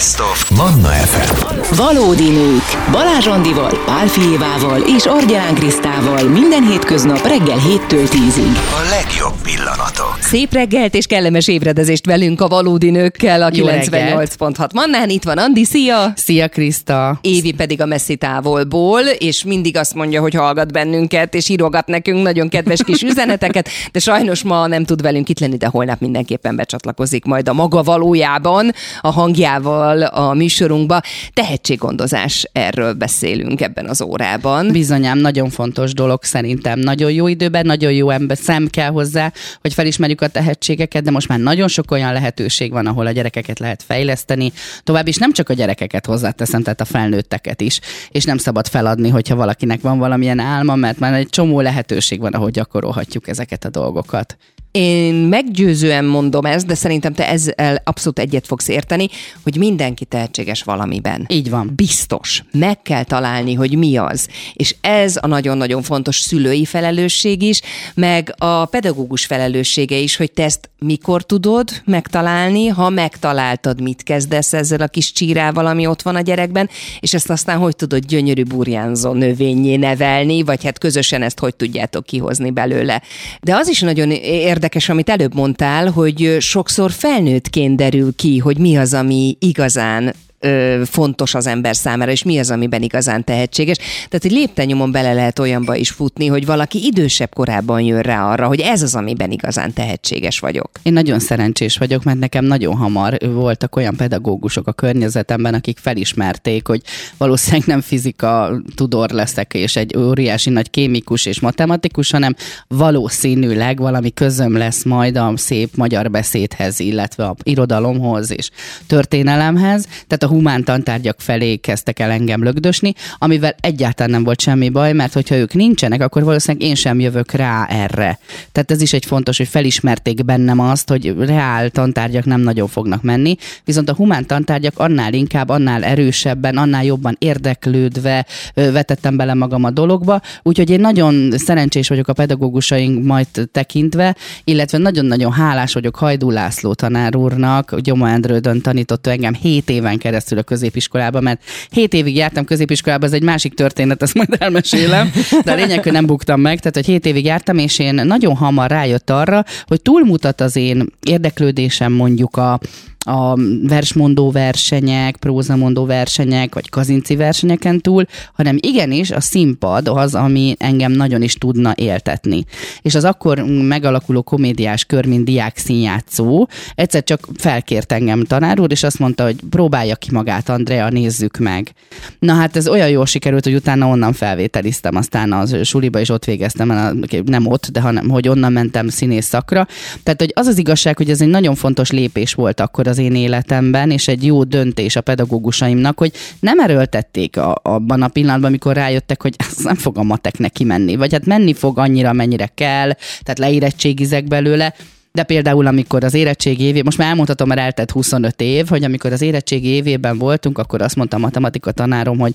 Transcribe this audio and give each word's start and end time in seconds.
Best 0.00 0.20
of 0.20 0.50
Manna 0.50 0.88
FM. 0.88 1.76
Valódi 1.76 2.30
nők. 2.30 2.62
Balázs 2.90 3.26
Andival, 3.26 3.82
Pál 3.86 4.06
Fijévával 4.06 4.80
és 4.96 5.06
Argyán 5.06 5.54
Krisztával 5.54 6.28
minden 6.28 6.66
hétköznap 6.66 7.26
reggel 7.26 7.58
7-től 7.58 8.08
10-ig. 8.08 8.56
A 8.56 8.88
legjobb 8.90 9.34
pillanatok. 9.42 10.16
Szép 10.20 10.52
reggelt 10.52 10.94
és 10.94 11.06
kellemes 11.06 11.48
ébredezést 11.48 12.06
velünk 12.06 12.40
a 12.40 12.48
Valódi 12.48 12.90
nőkkel 12.90 13.42
a 13.42 13.48
Jó 13.52 13.66
98.6 13.66 14.74
Mannán. 14.74 15.08
Itt 15.08 15.22
van 15.22 15.38
Andi, 15.38 15.64
szia! 15.64 16.12
Szia 16.16 16.48
Kriszta! 16.48 17.18
Évi 17.20 17.52
pedig 17.52 17.80
a 17.80 17.86
messzi 17.86 18.16
távolból, 18.16 19.00
és 19.00 19.44
mindig 19.44 19.76
azt 19.76 19.94
mondja, 19.94 20.20
hogy 20.20 20.34
hallgat 20.34 20.72
bennünket, 20.72 21.34
és 21.34 21.48
írogat 21.48 21.86
nekünk 21.86 22.22
nagyon 22.22 22.48
kedves 22.48 22.80
kis 22.84 23.02
üzeneteket, 23.02 23.68
de 23.92 23.98
sajnos 23.98 24.42
ma 24.42 24.66
nem 24.66 24.84
tud 24.84 25.02
velünk 25.02 25.28
itt 25.28 25.40
lenni, 25.40 25.56
de 25.56 25.66
holnap 25.66 26.00
mindenképpen 26.00 26.56
becsatlakozik 26.56 27.24
majd 27.24 27.48
a 27.48 27.52
maga 27.52 27.82
valójában, 27.82 28.72
a 29.00 29.10
hangjával 29.10 29.89
a 29.98 30.34
műsorunkba. 30.34 31.00
Tehetséggondozás, 31.32 32.48
erről 32.52 32.92
beszélünk 32.92 33.60
ebben 33.60 33.88
az 33.88 34.02
órában. 34.02 34.68
Bizonyám, 34.72 35.18
nagyon 35.18 35.50
fontos 35.50 35.92
dolog 35.92 36.22
szerintem. 36.22 36.78
Nagyon 36.78 37.12
jó 37.12 37.26
időben, 37.26 37.66
nagyon 37.66 37.92
jó 37.92 38.10
ember, 38.10 38.36
szem 38.36 38.66
kell 38.66 38.90
hozzá, 38.90 39.32
hogy 39.60 39.74
felismerjük 39.74 40.20
a 40.20 40.28
tehetségeket, 40.28 41.02
de 41.02 41.10
most 41.10 41.28
már 41.28 41.38
nagyon 41.38 41.68
sok 41.68 41.90
olyan 41.90 42.12
lehetőség 42.12 42.72
van, 42.72 42.86
ahol 42.86 43.06
a 43.06 43.10
gyerekeket 43.10 43.58
lehet 43.58 43.82
fejleszteni. 43.82 44.52
Tovább 44.82 45.06
is 45.06 45.16
nem 45.16 45.32
csak 45.32 45.48
a 45.48 45.52
gyerekeket 45.52 46.06
hozzáteszem, 46.06 46.62
tehát 46.62 46.80
a 46.80 46.84
felnőtteket 46.84 47.60
is. 47.60 47.80
És 48.10 48.24
nem 48.24 48.38
szabad 48.38 48.66
feladni, 48.66 49.08
hogyha 49.08 49.36
valakinek 49.36 49.80
van 49.80 49.98
valamilyen 49.98 50.38
álma, 50.38 50.74
mert 50.74 50.98
már 50.98 51.14
egy 51.14 51.28
csomó 51.28 51.60
lehetőség 51.60 52.20
van, 52.20 52.32
ahogy 52.32 52.52
gyakorolhatjuk 52.52 53.28
ezeket 53.28 53.64
a 53.64 53.70
dolgokat. 53.70 54.36
Én 54.70 55.14
meggyőzően 55.14 56.04
mondom 56.04 56.44
ezt, 56.44 56.66
de 56.66 56.74
szerintem 56.74 57.12
te 57.12 57.28
ezzel 57.28 57.82
abszolút 57.84 58.18
egyet 58.18 58.46
fogsz 58.46 58.68
érteni, 58.68 59.08
hogy 59.42 59.56
mindenki 59.56 60.04
tehetséges 60.04 60.62
valamiben. 60.62 61.26
Így 61.28 61.50
van. 61.50 61.72
Biztos. 61.76 62.44
Meg 62.52 62.82
kell 62.82 63.04
találni, 63.04 63.54
hogy 63.54 63.78
mi 63.78 63.96
az. 63.96 64.28
És 64.52 64.76
ez 64.80 65.18
a 65.20 65.26
nagyon-nagyon 65.26 65.82
fontos 65.82 66.20
szülői 66.20 66.64
felelősség 66.64 67.42
is, 67.42 67.60
meg 67.94 68.34
a 68.38 68.64
pedagógus 68.64 69.26
felelőssége 69.26 69.96
is, 69.96 70.16
hogy 70.16 70.32
te 70.32 70.44
ezt 70.44 70.70
mikor 70.78 71.22
tudod 71.22 71.70
megtalálni, 71.84 72.66
ha 72.66 72.88
megtaláltad, 72.88 73.80
mit 73.80 74.02
kezdesz 74.02 74.52
ezzel 74.52 74.80
a 74.80 74.88
kis 74.88 75.12
csírával, 75.12 75.66
ami 75.66 75.86
ott 75.86 76.02
van 76.02 76.16
a 76.16 76.20
gyerekben, 76.20 76.68
és 77.00 77.14
ezt 77.14 77.30
aztán 77.30 77.58
hogy 77.58 77.76
tudod 77.76 78.04
gyönyörű 78.04 78.42
burjánzó 78.42 79.12
növényé 79.12 79.76
nevelni, 79.76 80.42
vagy 80.42 80.64
hát 80.64 80.78
közösen 80.78 81.22
ezt 81.22 81.38
hogy 81.38 81.54
tudjátok 81.54 82.04
kihozni 82.04 82.50
belőle. 82.50 83.02
De 83.42 83.56
az 83.56 83.68
is 83.68 83.80
nagyon 83.80 84.10
érdekes, 84.10 84.58
amit 84.88 85.08
előbb 85.08 85.34
mondtál, 85.34 85.90
hogy 85.90 86.36
sokszor 86.38 86.90
felnőttként 86.90 87.76
derül 87.76 88.14
ki, 88.14 88.38
hogy 88.38 88.58
mi 88.58 88.76
az, 88.76 88.94
ami 88.94 89.36
igazán 89.38 90.14
ö, 90.40 90.82
fontos 90.84 91.34
az 91.34 91.46
ember 91.46 91.76
számára, 91.76 92.10
és 92.10 92.22
mi 92.22 92.38
az, 92.38 92.50
amiben 92.50 92.82
igazán 92.82 93.24
tehetséges. 93.24 93.76
Tehát, 93.76 94.22
hogy 94.22 94.30
léptenyomon 94.30 94.92
bele 94.92 95.12
lehet 95.12 95.38
olyanba 95.38 95.74
is 95.74 95.90
futni, 95.90 96.26
hogy 96.26 96.46
valaki 96.46 96.84
idősebb 96.84 97.34
korában 97.34 97.80
jön 97.80 98.00
rá 98.00 98.30
arra, 98.30 98.46
hogy 98.46 98.60
ez 98.60 98.82
az, 98.82 98.94
amiben 98.94 99.30
igazán 99.30 99.72
tehetséges 99.72 100.38
vagyok. 100.38 100.70
Én 100.82 100.92
nagyon 100.92 101.18
szerencsés 101.18 101.76
vagyok, 101.76 102.04
mert 102.04 102.18
nekem 102.18 102.44
nagyon 102.44 102.76
hamar 102.76 103.18
voltak 103.32 103.76
olyan 103.76 103.96
pedagógusok 103.96 104.66
a 104.66 104.72
környezetemben, 104.72 105.54
akik 105.54 105.78
felismerték, 105.78 106.66
hogy 106.66 106.82
valószínűleg 107.16 107.66
nem 107.66 107.80
fizika 107.80 108.60
tudor 108.74 109.10
leszek, 109.10 109.54
és 109.54 109.76
egy 109.76 109.96
óriási 109.96 110.50
nagy 110.50 110.70
kémikus 110.70 111.26
és 111.26 111.40
matematikus, 111.40 112.10
hanem 112.10 112.34
valószínűleg 112.68 113.78
valami 113.78 114.12
közöm 114.12 114.56
lesz 114.56 114.84
majd 114.84 115.16
a 115.16 115.32
szép 115.36 115.76
magyar 115.76 116.10
beszédhez, 116.10 116.80
illetve 116.80 117.24
a 117.24 117.36
irodalomhoz 117.42 118.32
és 118.32 118.50
történelemhez. 118.86 119.84
Tehát 119.84 120.22
a 120.22 120.26
humán 120.30 120.64
tantárgyak 120.64 121.20
felé 121.20 121.56
kezdtek 121.56 121.98
el 121.98 122.10
engem 122.10 122.42
lögdösni, 122.42 122.94
amivel 123.18 123.54
egyáltalán 123.60 124.10
nem 124.10 124.24
volt 124.24 124.40
semmi 124.40 124.68
baj, 124.68 124.92
mert 124.92 125.12
hogyha 125.12 125.34
ők 125.34 125.54
nincsenek, 125.54 126.02
akkor 126.02 126.24
valószínűleg 126.24 126.68
én 126.68 126.74
sem 126.74 127.00
jövök 127.00 127.32
rá 127.32 127.66
erre. 127.66 128.18
Tehát 128.52 128.70
ez 128.70 128.80
is 128.80 128.92
egy 128.92 129.04
fontos, 129.04 129.36
hogy 129.36 129.48
felismerték 129.48 130.24
bennem 130.24 130.58
azt, 130.60 130.88
hogy 130.88 131.14
reál 131.18 131.70
tantárgyak 131.70 132.24
nem 132.24 132.40
nagyon 132.40 132.68
fognak 132.68 133.02
menni, 133.02 133.36
viszont 133.64 133.88
a 133.88 133.94
humán 133.94 134.26
tantárgyak 134.26 134.78
annál 134.78 135.12
inkább, 135.12 135.48
annál 135.48 135.84
erősebben, 135.84 136.56
annál 136.56 136.84
jobban 136.84 137.16
érdeklődve 137.18 138.26
vetettem 138.54 139.16
bele 139.16 139.34
magam 139.34 139.64
a 139.64 139.70
dologba, 139.70 140.20
úgyhogy 140.42 140.70
én 140.70 140.80
nagyon 140.80 141.30
szerencsés 141.36 141.88
vagyok 141.88 142.08
a 142.08 142.12
pedagógusaink 142.12 143.04
majd 143.04 143.26
tekintve, 143.52 144.16
illetve 144.44 144.78
nagyon-nagyon 144.78 145.32
hálás 145.32 145.72
vagyok 145.72 145.96
Hajdú 145.96 146.30
László 146.30 146.74
tanár 146.74 147.16
úrnak, 147.16 147.80
Gyoma 147.80 148.08
Endrődön 148.10 148.60
tanított 148.60 149.06
engem 149.06 149.34
7 149.34 149.70
éven 149.70 149.98
keresztül 149.98 150.18
a 150.38 150.42
középiskolában, 150.42 151.22
mert 151.22 151.42
7 151.70 151.94
évig 151.94 152.16
jártam 152.16 152.44
középiskolába, 152.44 153.06
ez 153.06 153.12
egy 153.12 153.22
másik 153.22 153.54
történet, 153.54 154.02
ezt 154.02 154.14
majd 154.14 154.36
elmesélem, 154.38 155.12
de 155.44 155.52
a 155.52 155.54
lényeg, 155.54 155.82
hogy 155.82 155.92
nem 155.92 156.06
buktam 156.06 156.40
meg, 156.40 156.58
tehát 156.58 156.74
hogy 156.74 156.86
7 156.86 157.06
évig 157.06 157.24
jártam, 157.24 157.58
és 157.58 157.78
én 157.78 157.94
nagyon 157.94 158.36
hamar 158.36 158.70
rájött 158.70 159.10
arra, 159.10 159.44
hogy 159.66 159.82
túlmutat 159.82 160.40
az 160.40 160.56
én 160.56 160.86
érdeklődésem 161.02 161.92
mondjuk 161.92 162.36
a, 162.36 162.60
a 163.04 163.34
versmondó 163.62 164.30
versenyek, 164.30 165.16
prózamondó 165.16 165.84
versenyek, 165.84 166.54
vagy 166.54 166.68
kazinci 166.68 167.16
versenyeken 167.16 167.80
túl, 167.80 168.06
hanem 168.32 168.58
igenis 168.60 169.10
a 169.10 169.20
színpad 169.20 169.88
az, 169.88 170.14
ami 170.14 170.54
engem 170.58 170.92
nagyon 170.92 171.22
is 171.22 171.34
tudna 171.34 171.72
éltetni. 171.76 172.44
És 172.82 172.94
az 172.94 173.04
akkor 173.04 173.38
megalakuló 173.44 174.22
komédiás 174.22 174.84
kör, 174.84 175.06
mint 175.06 175.24
diák 175.24 175.56
színjátszó, 175.56 176.48
egyszer 176.74 177.04
csak 177.04 177.28
felkért 177.36 177.92
engem 177.92 178.24
tanár 178.24 178.60
úr, 178.60 178.70
és 178.70 178.82
azt 178.82 178.98
mondta, 178.98 179.24
hogy 179.24 179.36
próbálja 179.50 179.96
ki 179.96 180.08
magát, 180.12 180.48
Andrea, 180.48 180.88
nézzük 180.88 181.38
meg. 181.38 181.72
Na 182.18 182.34
hát 182.34 182.56
ez 182.56 182.68
olyan 182.68 182.88
jól 182.88 183.06
sikerült, 183.06 183.44
hogy 183.44 183.54
utána 183.54 183.86
onnan 183.86 184.12
felvételiztem, 184.12 184.96
aztán 184.96 185.32
az 185.32 185.56
suliba 185.62 186.00
is 186.00 186.08
ott 186.08 186.24
végeztem, 186.24 186.96
nem 187.24 187.46
ott, 187.46 187.66
de 187.72 187.80
hanem, 187.80 188.08
hogy 188.08 188.28
onnan 188.28 188.52
mentem 188.52 188.88
színész 188.88 189.26
szakra. 189.26 189.66
Tehát, 190.02 190.20
hogy 190.20 190.32
az 190.34 190.46
az 190.46 190.58
igazság, 190.58 190.96
hogy 190.96 191.10
ez 191.10 191.20
egy 191.20 191.28
nagyon 191.28 191.54
fontos 191.54 191.90
lépés 191.90 192.34
volt 192.34 192.60
akkor 192.60 192.88
az 192.90 192.98
én 192.98 193.14
életemben, 193.14 193.90
és 193.90 194.08
egy 194.08 194.24
jó 194.24 194.44
döntés 194.44 194.96
a 194.96 195.00
pedagógusaimnak, 195.00 195.98
hogy 195.98 196.12
nem 196.40 196.58
erőltették 196.58 197.36
a, 197.36 197.60
abban 197.62 198.02
a 198.02 198.08
pillanatban, 198.08 198.48
amikor 198.48 198.74
rájöttek, 198.74 199.22
hogy 199.22 199.34
ez 199.38 199.56
nem 199.56 199.74
fog 199.74 199.98
a 199.98 200.02
mateknek 200.02 200.52
kimenni, 200.52 200.96
vagy 200.96 201.12
hát 201.12 201.26
menni 201.26 201.54
fog 201.54 201.78
annyira, 201.78 202.12
mennyire 202.12 202.50
kell, 202.54 202.92
tehát 203.22 203.38
leérettségizek 203.38 204.24
belőle, 204.24 204.74
de 205.12 205.22
például, 205.22 205.66
amikor 205.66 206.04
az 206.04 206.14
érettségi 206.14 206.62
évében, 206.62 206.84
most 206.84 206.98
már 206.98 207.08
elmondhatom, 207.08 207.48
mert 207.48 207.60
eltett 207.60 207.90
25 207.90 208.40
év, 208.40 208.68
hogy 208.68 208.84
amikor 208.84 209.12
az 209.12 209.22
érettségi 209.22 209.68
évében 209.68 210.18
voltunk, 210.18 210.58
akkor 210.58 210.82
azt 210.82 210.96
mondta 210.96 211.16
a 211.16 211.20
matematika 211.20 211.72
tanárom, 211.72 212.18
hogy 212.18 212.34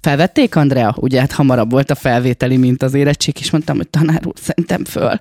felvették, 0.00 0.56
Andrea? 0.56 0.94
Ugye 0.98 1.20
hát 1.20 1.32
hamarabb 1.32 1.70
volt 1.70 1.90
a 1.90 1.94
felvételi, 1.94 2.56
mint 2.56 2.82
az 2.82 2.94
érettség, 2.94 3.36
és 3.40 3.50
mondtam, 3.50 3.76
hogy 3.76 3.88
tanár 3.88 4.26
úr, 4.26 4.34
szerintem 4.40 4.84
föl. 4.84 5.18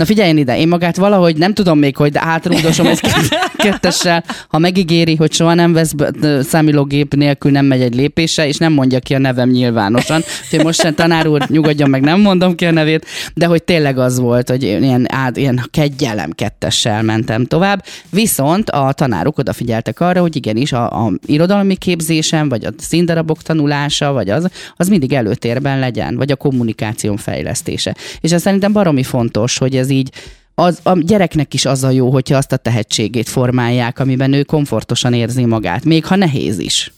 Na 0.00 0.06
figyeljen 0.06 0.36
ide, 0.36 0.58
én 0.58 0.68
magát 0.68 0.96
valahogy 0.96 1.36
nem 1.36 1.54
tudom 1.54 1.78
még, 1.78 1.96
hogy 1.96 2.12
átrúdosom 2.14 2.86
egy 2.86 3.00
kettessel, 3.56 4.24
ha 4.48 4.58
megígéri, 4.58 5.16
hogy 5.16 5.32
soha 5.32 5.54
nem 5.54 5.72
vesz 5.72 5.94
számítógép 6.40 7.14
nélkül 7.14 7.50
nem 7.50 7.64
megy 7.64 7.80
egy 7.80 7.94
lépése, 7.94 8.46
és 8.46 8.56
nem 8.56 8.72
mondja 8.72 8.98
ki 8.98 9.14
a 9.14 9.18
nevem 9.18 9.48
nyilvánosan. 9.48 10.22
Úgyhogy 10.44 10.64
most 10.64 10.80
sem 10.80 10.94
tanár 10.94 11.26
úr 11.26 11.48
nyugodjon 11.48 11.90
meg, 11.90 12.00
nem 12.00 12.20
mondom 12.20 12.54
ki 12.54 12.66
a 12.66 12.70
nevét, 12.70 13.06
de 13.34 13.46
hogy 13.46 13.62
tényleg 13.62 13.98
az 13.98 14.18
volt, 14.18 14.48
hogy 14.48 14.62
ilyen, 14.62 15.06
át, 15.12 15.36
ilyen 15.36 15.62
kegyelem 15.70 16.30
kettessel 16.30 17.02
mentem 17.02 17.44
tovább. 17.44 17.84
Viszont 18.10 18.70
a 18.70 18.92
tanárok 18.92 19.38
odafigyeltek 19.38 20.00
arra, 20.00 20.20
hogy 20.20 20.36
igenis 20.36 20.72
a, 20.72 21.04
a 21.04 21.12
irodalmi 21.26 21.76
képzésem, 21.76 22.48
vagy 22.48 22.64
a 22.64 22.70
színdarabok 22.78 23.42
tanulása, 23.42 24.12
vagy 24.12 24.30
az, 24.30 24.48
az 24.76 24.88
mindig 24.88 25.12
előtérben 25.12 25.78
legyen, 25.78 26.16
vagy 26.16 26.30
a 26.30 26.36
kommunikáción 26.36 27.16
fejlesztése. 27.16 27.96
És 28.20 28.32
ez 28.32 28.42
szerintem 28.42 28.72
baromi 28.72 29.02
fontos, 29.02 29.58
hogy 29.58 29.76
ez 29.76 29.88
így 29.90 30.12
az, 30.54 30.80
a 30.82 30.98
gyereknek 30.98 31.54
is 31.54 31.64
az 31.64 31.84
a 31.84 31.90
jó, 31.90 32.10
hogyha 32.10 32.36
azt 32.36 32.52
a 32.52 32.56
tehetségét 32.56 33.28
formálják, 33.28 33.98
amiben 33.98 34.32
ő 34.32 34.42
komfortosan 34.42 35.12
érzi 35.12 35.44
magát, 35.44 35.84
még 35.84 36.04
ha 36.04 36.16
nehéz 36.16 36.58
is. 36.58 36.92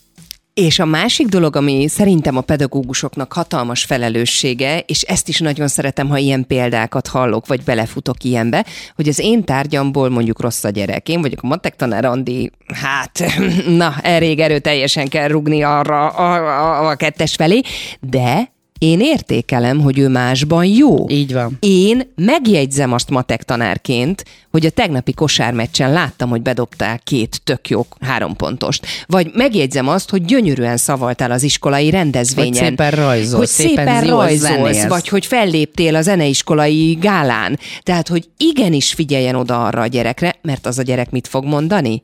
És 0.55 0.79
a 0.79 0.85
másik 0.85 1.27
dolog, 1.27 1.57
ami 1.57 1.89
szerintem 1.89 2.37
a 2.37 2.41
pedagógusoknak 2.41 3.33
hatalmas 3.33 3.85
felelőssége, 3.85 4.79
és 4.79 5.03
ezt 5.03 5.29
is 5.29 5.39
nagyon 5.39 5.69
szeretem, 5.69 6.09
ha 6.09 6.17
ilyen 6.17 6.47
példákat 6.47 7.07
hallok, 7.07 7.47
vagy 7.47 7.63
belefutok 7.63 8.25
ilyenbe, 8.25 8.67
hogy 8.95 9.09
az 9.09 9.19
én 9.19 9.45
tárgyamból 9.45 10.09
mondjuk 10.09 10.41
rossz 10.41 10.65
a 10.65 10.71
gyerek. 10.71 11.09
Én 11.09 11.21
vagyok 11.21 11.43
a 11.43 11.47
matek 11.47 11.77
tanár, 11.77 12.05
Andi, 12.05 12.51
hát, 12.75 13.25
na, 13.77 13.95
elég 14.03 14.39
erőteljesen 14.39 15.09
kell 15.09 15.29
rugni 15.29 15.63
arra 15.63 16.09
a, 16.09 16.35
a, 16.35 16.89
a 16.89 16.95
kettes 16.95 17.35
felé, 17.35 17.61
de 18.01 18.52
én 18.83 19.01
értékelem, 19.01 19.81
hogy 19.81 19.99
ő 19.99 20.09
másban 20.09 20.65
jó. 20.65 21.09
Így 21.09 21.33
van. 21.33 21.57
Én 21.61 22.13
megjegyzem 22.17 22.93
azt 22.93 23.11
matek 23.11 23.43
tanárként, 23.43 24.25
hogy 24.51 24.67
a 24.67 24.71
tegnapi 24.71 25.13
kosármeccsen 25.13 25.93
láttam, 25.93 26.29
hogy 26.29 26.43
bedobtál 26.43 26.99
két 27.05 27.41
tök 27.45 27.69
jó 27.69 27.87
három 28.01 28.37
pontost. 28.37 28.87
Vagy 29.07 29.31
megjegyzem 29.35 29.89
azt, 29.89 30.11
hogy 30.11 30.25
gyönyörűen 30.25 30.77
szavaltál 30.77 31.31
az 31.31 31.43
iskolai 31.43 31.91
rendezvényen. 31.91 32.53
Hogy 32.53 32.69
szépen 32.69 32.91
rajzolsz, 32.91 33.39
Hogy 33.39 33.67
szépen, 33.67 33.87
szépen 33.87 34.05
rajzolsz, 34.05 34.53
zenélsz. 34.53 34.87
vagy 34.87 35.09
hogy 35.09 35.27
felléptél 35.27 35.95
a 35.95 36.03
zeneiskolai 36.03 36.99
gálán. 37.01 37.59
Tehát, 37.83 38.09
hogy 38.09 38.29
igenis 38.37 38.93
figyeljen 38.93 39.35
oda 39.35 39.65
arra 39.65 39.81
a 39.81 39.87
gyerekre, 39.87 40.35
mert 40.43 40.67
az 40.67 40.79
a 40.79 40.83
gyerek 40.83 41.11
mit 41.11 41.29
fog 41.29 41.45
mondani? 41.45 42.03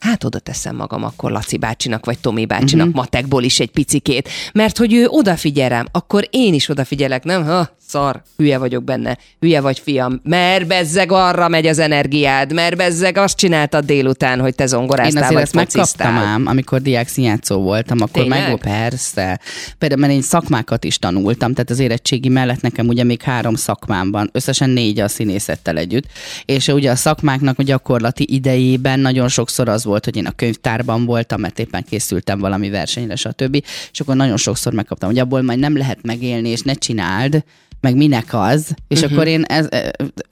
Hát 0.00 0.24
oda 0.24 0.38
teszem 0.38 0.76
magam 0.76 1.04
akkor 1.04 1.30
Laci 1.30 1.58
bácsinak, 1.58 2.04
vagy 2.04 2.18
Tomi 2.18 2.46
bácsinak 2.46 2.86
uh-huh. 2.86 3.00
matekból 3.02 3.42
is 3.42 3.60
egy 3.60 3.70
picikét, 3.70 4.28
mert 4.52 4.78
hogy 4.78 4.94
ő 4.94 5.06
odafigyel 5.06 5.68
rám, 5.68 5.86
akkor 5.92 6.28
én 6.30 6.54
is 6.54 6.68
odafigyelek, 6.68 7.24
nem? 7.24 7.44
Ha, 7.44 7.68
szar, 7.90 8.22
hülye 8.36 8.58
vagyok 8.58 8.84
benne, 8.84 9.18
hülye 9.40 9.60
vagy 9.60 9.78
fiam, 9.78 10.20
mert 10.22 10.66
bezzeg 10.66 11.12
arra 11.12 11.48
megy 11.48 11.66
az 11.66 11.78
energiád, 11.78 12.52
mert 12.52 12.76
bezzeg 12.76 13.16
azt 13.16 13.36
csináltad 13.36 13.84
délután, 13.84 14.40
hogy 14.40 14.54
te 14.54 14.66
zongoráztál, 14.66 15.22
Én 15.22 15.28
azért 15.28 15.42
ezt 15.42 15.54
megkaptam 15.54 16.16
ám, 16.16 16.46
amikor 16.46 16.82
diák 16.82 17.08
színjátszó 17.08 17.60
voltam, 17.60 18.00
akkor 18.00 18.22
Tényleg? 18.22 18.48
meg 18.48 18.56
persze. 18.56 19.40
Például, 19.78 20.00
mert 20.00 20.12
én 20.12 20.22
szakmákat 20.22 20.84
is 20.84 20.98
tanultam, 20.98 21.52
tehát 21.52 21.70
az 21.70 21.78
érettségi 21.78 22.28
mellett 22.28 22.60
nekem 22.60 22.88
ugye 22.88 23.04
még 23.04 23.22
három 23.22 23.54
szakmám 23.54 24.10
van, 24.10 24.30
összesen 24.32 24.70
négy 24.70 25.00
a 25.00 25.08
színészettel 25.08 25.76
együtt, 25.76 26.04
és 26.44 26.68
ugye 26.68 26.90
a 26.90 26.96
szakmáknak 26.96 27.58
a 27.58 27.62
gyakorlati 27.62 28.34
idejében 28.34 29.00
nagyon 29.00 29.28
sokszor 29.28 29.68
az 29.68 29.84
volt, 29.84 30.04
hogy 30.04 30.16
én 30.16 30.26
a 30.26 30.30
könyvtárban 30.30 31.04
voltam, 31.04 31.40
mert 31.40 31.58
éppen 31.58 31.84
készültem 31.88 32.38
valami 32.38 32.70
versenyre, 32.70 33.16
stb. 33.16 33.64
És 33.92 34.00
akkor 34.00 34.16
nagyon 34.16 34.36
sokszor 34.36 34.72
megkaptam, 34.72 35.08
hogy 35.08 35.18
abból 35.18 35.42
majd 35.42 35.58
nem 35.58 35.76
lehet 35.76 35.98
megélni, 36.02 36.48
és 36.48 36.60
ne 36.60 36.74
csináld, 36.74 37.44
meg 37.80 37.96
minek 37.96 38.28
az, 38.30 38.74
és 38.88 39.00
uh-huh. 39.00 39.12
akkor 39.12 39.26
én 39.26 39.42
ez, 39.42 39.66
eh, 39.70 39.88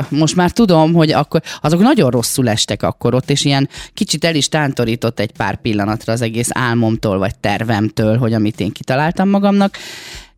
most 0.08 0.36
már 0.36 0.50
tudom, 0.50 0.92
hogy 0.92 1.12
akkor 1.12 1.42
azok 1.60 1.80
nagyon 1.80 2.10
rosszul 2.10 2.48
estek 2.48 2.82
akkor 2.82 3.14
ott, 3.14 3.30
és 3.30 3.44
ilyen 3.44 3.68
kicsit 3.94 4.24
el 4.24 4.34
is 4.34 4.48
tántorított 4.48 5.20
egy 5.20 5.32
pár 5.32 5.60
pillanatra 5.60 6.12
az 6.12 6.22
egész 6.22 6.48
álmomtól, 6.52 7.18
vagy 7.18 7.38
tervemtől, 7.38 8.16
hogy 8.16 8.32
amit 8.32 8.60
én 8.60 8.72
kitaláltam 8.72 9.28
magamnak, 9.28 9.76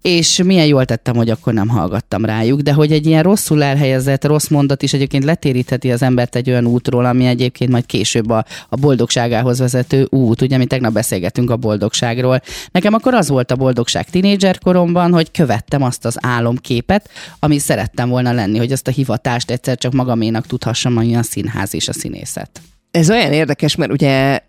és 0.02 0.42
milyen 0.42 0.66
jól 0.66 0.84
tettem, 0.84 1.16
hogy 1.16 1.30
akkor 1.30 1.52
nem 1.52 1.68
hallgattam 1.68 2.24
rájuk, 2.24 2.60
de 2.60 2.72
hogy 2.72 2.92
egy 2.92 3.06
ilyen 3.06 3.22
rosszul 3.22 3.62
elhelyezett, 3.62 4.24
rossz 4.24 4.48
mondat 4.48 4.82
is 4.82 4.92
egyébként 4.92 5.24
letérítheti 5.24 5.92
az 5.92 6.02
embert 6.02 6.36
egy 6.36 6.50
olyan 6.50 6.66
útról, 6.66 7.04
ami 7.04 7.26
egyébként 7.26 7.70
majd 7.70 7.86
később 7.86 8.30
a, 8.30 8.44
a 8.68 8.76
boldogságához 8.76 9.58
vezető 9.58 10.06
út. 10.10 10.42
Ugye 10.42 10.56
mi 10.56 10.66
tegnap 10.66 10.92
beszélgetünk 10.92 11.50
a 11.50 11.56
boldogságról. 11.56 12.40
Nekem 12.70 12.94
akkor 12.94 13.14
az 13.14 13.28
volt 13.28 13.50
a 13.50 13.56
boldogság 13.56 14.10
tinédzser 14.10 14.58
koromban, 14.58 15.12
hogy 15.12 15.30
követtem 15.30 15.82
azt 15.82 16.04
az 16.04 16.16
álomképet, 16.20 17.10
ami 17.38 17.58
szerettem 17.58 18.08
volna 18.08 18.32
lenni, 18.32 18.58
hogy 18.58 18.72
azt 18.72 18.88
a 18.88 18.90
hivatást 18.90 19.50
egyszer 19.50 19.78
csak 19.78 19.92
magaménak 19.92 20.46
tudhassam, 20.46 20.96
ami 20.96 21.14
a 21.14 21.22
színház 21.22 21.74
és 21.74 21.88
a 21.88 21.92
színészet. 21.92 22.60
Ez 22.90 23.10
olyan 23.10 23.32
érdekes, 23.32 23.76
mert 23.76 23.92
ugye 23.92 24.40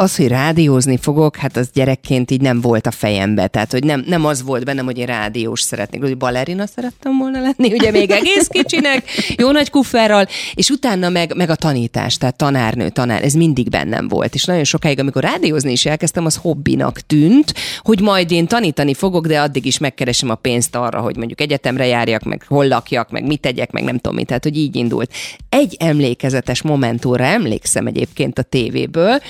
az, 0.00 0.16
hogy 0.16 0.28
rádiózni 0.28 0.96
fogok, 0.96 1.36
hát 1.36 1.56
az 1.56 1.70
gyerekként 1.72 2.30
így 2.30 2.40
nem 2.40 2.60
volt 2.60 2.86
a 2.86 2.90
fejembe. 2.90 3.46
Tehát, 3.46 3.72
hogy 3.72 3.84
nem, 3.84 4.04
nem 4.06 4.24
az 4.24 4.42
volt 4.42 4.64
bennem, 4.64 4.84
hogy 4.84 4.98
én 4.98 5.06
rádiós 5.06 5.60
szeretnék, 5.60 6.02
hogy 6.02 6.16
balerina 6.16 6.66
szerettem 6.66 7.18
volna 7.18 7.40
lenni, 7.40 7.72
ugye 7.72 7.90
még 7.90 8.10
egész 8.10 8.46
kicsinek, 8.46 9.02
jó 9.36 9.50
nagy 9.50 9.70
kufferral, 9.70 10.26
és 10.54 10.68
utána 10.68 11.08
meg, 11.08 11.34
meg 11.36 11.50
a 11.50 11.54
tanítás, 11.54 12.16
tehát 12.16 12.36
tanárnő, 12.36 12.88
tanár, 12.88 13.24
ez 13.24 13.32
mindig 13.32 13.68
bennem 13.68 14.08
volt. 14.08 14.34
És 14.34 14.44
nagyon 14.44 14.64
sokáig, 14.64 14.98
amikor 14.98 15.22
rádiózni 15.22 15.72
is 15.72 15.86
elkezdtem, 15.86 16.24
az 16.24 16.36
hobbinak 16.36 17.00
tűnt, 17.00 17.54
hogy 17.82 18.00
majd 18.00 18.30
én 18.30 18.46
tanítani 18.46 18.94
fogok, 18.94 19.26
de 19.26 19.40
addig 19.40 19.66
is 19.66 19.78
megkeresem 19.78 20.30
a 20.30 20.34
pénzt 20.34 20.76
arra, 20.76 21.00
hogy 21.00 21.16
mondjuk 21.16 21.40
egyetemre 21.40 21.86
járjak, 21.86 22.22
meg 22.22 22.44
hol 22.48 22.68
lakjak, 22.68 23.10
meg 23.10 23.26
mit 23.26 23.40
tegyek, 23.40 23.70
meg 23.70 23.84
nem 23.84 23.98
tudom 23.98 24.16
mit, 24.16 24.26
tehát 24.26 24.44
hogy 24.44 24.56
így 24.56 24.76
indult. 24.76 25.12
Egy 25.48 25.76
emlékezetes 25.78 26.62
momentumra 26.62 27.24
emlékszem 27.24 27.86
egyébként 27.86 28.38
a 28.38 28.42
tévéből, 28.42 29.20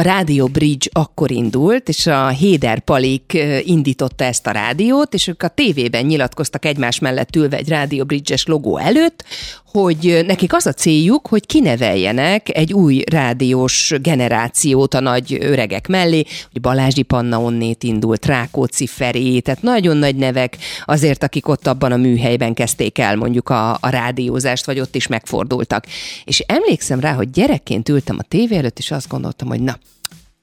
a 0.00 0.02
Rádió 0.02 0.46
Bridge 0.46 0.88
akkor 0.92 1.30
indult, 1.30 1.88
és 1.88 2.06
a 2.06 2.28
Héder 2.28 2.80
Palik 2.80 3.38
indította 3.64 4.24
ezt 4.24 4.46
a 4.46 4.50
rádiót, 4.50 5.14
és 5.14 5.26
ők 5.26 5.42
a 5.42 5.48
tévében 5.48 6.04
nyilatkoztak 6.04 6.64
egymás 6.64 6.98
mellett 6.98 7.36
ülve 7.36 7.56
egy 7.56 7.68
Rádió 7.68 8.04
Bridge-es 8.04 8.46
logó 8.46 8.78
előtt, 8.78 9.24
hogy 9.72 10.20
nekik 10.26 10.54
az 10.54 10.66
a 10.66 10.72
céljuk, 10.72 11.26
hogy 11.26 11.46
kineveljenek 11.46 12.56
egy 12.56 12.72
új 12.72 13.02
rádiós 13.10 13.94
generációt 14.02 14.94
a 14.94 15.00
nagy 15.00 15.38
öregek 15.40 15.88
mellé, 15.88 16.24
hogy 16.52 16.60
Balázsi 16.60 17.02
Panna 17.02 17.40
onnét 17.40 17.82
indult, 17.82 18.26
Rákóczi 18.26 18.86
Feri, 18.86 19.40
tehát 19.40 19.62
nagyon 19.62 19.96
nagy 19.96 20.16
nevek 20.16 20.56
azért, 20.84 21.22
akik 21.22 21.48
ott 21.48 21.66
abban 21.66 21.92
a 21.92 21.96
műhelyben 21.96 22.54
kezdték 22.54 22.98
el 22.98 23.16
mondjuk 23.16 23.48
a, 23.48 23.72
a 23.72 23.88
rádiózást, 23.88 24.66
vagy 24.66 24.80
ott 24.80 24.94
is 24.94 25.06
megfordultak. 25.06 25.86
És 26.24 26.38
emlékszem 26.38 27.00
rá, 27.00 27.12
hogy 27.12 27.30
gyerekként 27.30 27.88
ültem 27.88 28.16
a 28.18 28.24
tévé 28.28 28.56
előtt, 28.56 28.78
és 28.78 28.90
azt 28.90 29.08
gondoltam, 29.08 29.48
hogy 29.48 29.60
na, 29.60 29.78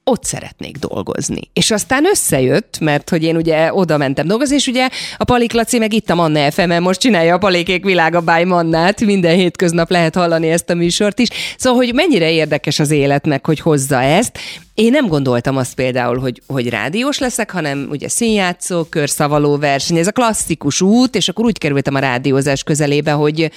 ott 0.08 0.24
szeretnék 0.24 0.76
dolgozni. 0.76 1.40
És 1.52 1.70
aztán 1.70 2.06
összejött, 2.06 2.78
mert 2.80 3.10
hogy 3.10 3.22
én 3.22 3.36
ugye 3.36 3.72
oda 3.74 3.96
mentem 3.96 4.26
dolgozni, 4.26 4.54
és 4.54 4.66
ugye 4.66 4.88
a 5.16 5.24
Palik 5.24 5.52
Laci 5.52 5.78
meg 5.78 5.92
itt 5.92 6.10
a 6.10 6.14
Manna 6.14 6.50
fm 6.50 6.72
most 6.82 7.00
csinálja 7.00 7.34
a 7.34 7.38
Palikék 7.38 7.84
világa 7.84 8.20
by 8.20 8.44
Mannát, 8.44 9.00
minden 9.00 9.34
hétköznap 9.34 9.90
lehet 9.90 10.14
hallani 10.14 10.50
ezt 10.50 10.70
a 10.70 10.74
műsort 10.74 11.18
is. 11.18 11.28
Szóval, 11.56 11.78
hogy 11.78 11.94
mennyire 11.94 12.30
érdekes 12.30 12.78
az 12.78 12.90
élet 12.90 13.26
meg, 13.26 13.46
hogy 13.46 13.60
hozza 13.60 14.02
ezt. 14.02 14.38
Én 14.74 14.90
nem 14.90 15.06
gondoltam 15.06 15.56
azt 15.56 15.74
például, 15.74 16.18
hogy, 16.18 16.42
hogy 16.46 16.68
rádiós 16.68 17.18
leszek, 17.18 17.50
hanem 17.50 17.86
ugye 17.90 18.08
színjátszó, 18.08 18.84
körszavaló 18.84 19.56
verseny, 19.56 19.96
ez 19.96 20.06
a 20.06 20.12
klasszikus 20.12 20.80
út, 20.80 21.14
és 21.14 21.28
akkor 21.28 21.44
úgy 21.44 21.58
kerültem 21.58 21.94
a 21.94 21.98
rádiózás 21.98 22.62
közelébe, 22.62 23.10
hogy 23.10 23.50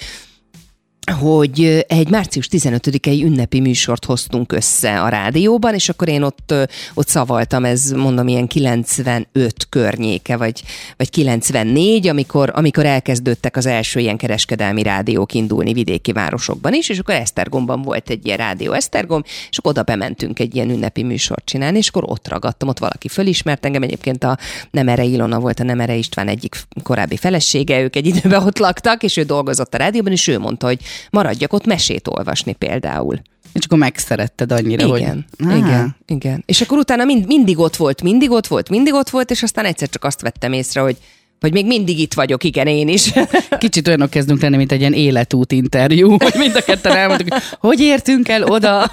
hogy 1.09 1.85
egy 1.87 2.09
március 2.09 2.47
15-i 2.51 3.23
ünnepi 3.23 3.59
műsort 3.59 4.05
hoztunk 4.05 4.51
össze 4.51 5.01
a 5.01 5.07
rádióban, 5.07 5.73
és 5.73 5.89
akkor 5.89 6.07
én 6.07 6.21
ott, 6.21 6.53
ott 6.93 7.07
szavaltam, 7.07 7.65
ez 7.65 7.91
mondom 7.91 8.27
ilyen 8.27 8.47
95 8.47 9.69
környéke, 9.69 10.37
vagy, 10.37 10.61
vagy 10.97 11.09
94, 11.09 12.07
amikor, 12.07 12.51
amikor 12.55 12.85
elkezdődtek 12.85 13.57
az 13.57 13.65
első 13.65 13.99
ilyen 13.99 14.17
kereskedelmi 14.17 14.83
rádiók 14.83 15.33
indulni 15.33 15.73
vidéki 15.73 16.11
városokban 16.11 16.73
is, 16.73 16.89
és 16.89 16.99
akkor 16.99 17.15
Esztergomban 17.15 17.81
volt 17.81 18.09
egy 18.09 18.25
ilyen 18.25 18.37
rádió 18.37 18.71
Esztergom, 18.71 19.23
és 19.49 19.57
akkor 19.57 19.71
oda 19.71 19.83
bementünk 19.83 20.39
egy 20.39 20.55
ilyen 20.55 20.69
ünnepi 20.69 21.03
műsort 21.03 21.45
csinálni, 21.45 21.77
és 21.77 21.87
akkor 21.87 22.03
ott 22.05 22.27
ragadtam, 22.27 22.67
ott 22.67 22.79
valaki 22.79 23.07
fölismert 23.07 23.65
engem, 23.65 23.83
egyébként 23.83 24.23
a 24.23 24.37
Nemere 24.71 25.03
Ilona 25.03 25.39
volt 25.39 25.59
a 25.59 25.63
Nemere 25.63 25.95
István 25.95 26.27
egyik 26.27 26.55
korábbi 26.83 27.17
felesége, 27.17 27.81
ők 27.81 27.95
egy 27.95 28.05
időben 28.05 28.43
ott 28.43 28.57
laktak, 28.57 29.03
és 29.03 29.17
ő 29.17 29.23
dolgozott 29.23 29.73
a 29.73 29.77
rádióban, 29.77 30.11
és 30.11 30.27
ő 30.27 30.39
mondta, 30.39 30.67
hogy 30.67 30.79
maradjak 31.09 31.53
ott 31.53 31.65
mesét 31.65 32.07
olvasni 32.07 32.53
például. 32.53 33.21
És 33.53 33.65
akkor 33.65 33.77
megszeretted 33.77 34.51
annyira, 34.51 34.97
Igen, 34.97 35.25
hogy... 35.37 35.47
Á. 35.47 35.55
igen, 35.55 35.95
igen. 36.07 36.43
És 36.45 36.61
akkor 36.61 36.77
utána 36.77 37.03
mind, 37.03 37.25
mindig 37.25 37.59
ott 37.59 37.75
volt, 37.75 38.01
mindig 38.01 38.31
ott 38.31 38.47
volt, 38.47 38.69
mindig 38.69 38.93
ott 38.93 39.09
volt, 39.09 39.31
és 39.31 39.43
aztán 39.43 39.65
egyszer 39.65 39.89
csak 39.89 40.03
azt 40.03 40.21
vettem 40.21 40.53
észre, 40.53 40.81
hogy 40.81 40.97
hogy 41.41 41.53
még 41.53 41.65
mindig 41.65 41.99
itt 41.99 42.13
vagyok, 42.13 42.43
igen, 42.43 42.67
én 42.67 42.87
is. 42.87 43.11
Kicsit 43.57 43.87
olyanok 43.87 44.09
kezdünk 44.09 44.41
lenni, 44.41 44.57
mint 44.57 44.71
egy 44.71 44.79
ilyen 44.79 44.93
életút 44.93 45.51
interjú, 45.51 46.09
hogy 46.09 46.33
mind 46.37 46.55
a 46.55 46.61
ketten 46.61 46.95
elmondtuk, 46.95 47.33
hogy 47.33 47.41
hogy 47.59 47.79
értünk 47.79 48.29
el 48.29 48.43
oda. 48.43 48.91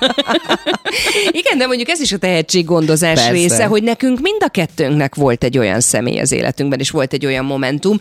Igen, 1.41 1.59
de 1.59 1.67
mondjuk 1.67 1.89
ez 1.89 2.01
is 2.01 2.13
a 2.13 2.19
tehetséggondozás 2.19 3.15
Persze. 3.15 3.31
része, 3.31 3.65
hogy 3.65 3.83
nekünk 3.83 4.21
mind 4.21 4.43
a 4.45 4.49
kettőnknek 4.49 5.15
volt 5.15 5.45
egy 5.45 5.59
olyan 5.59 5.81
személy 5.81 6.19
az 6.19 6.33
életünkben, 6.33 6.79
és 6.79 6.91
volt 6.91 7.13
egy 7.13 7.27
olyan 7.27 7.45
momentum, 7.45 7.99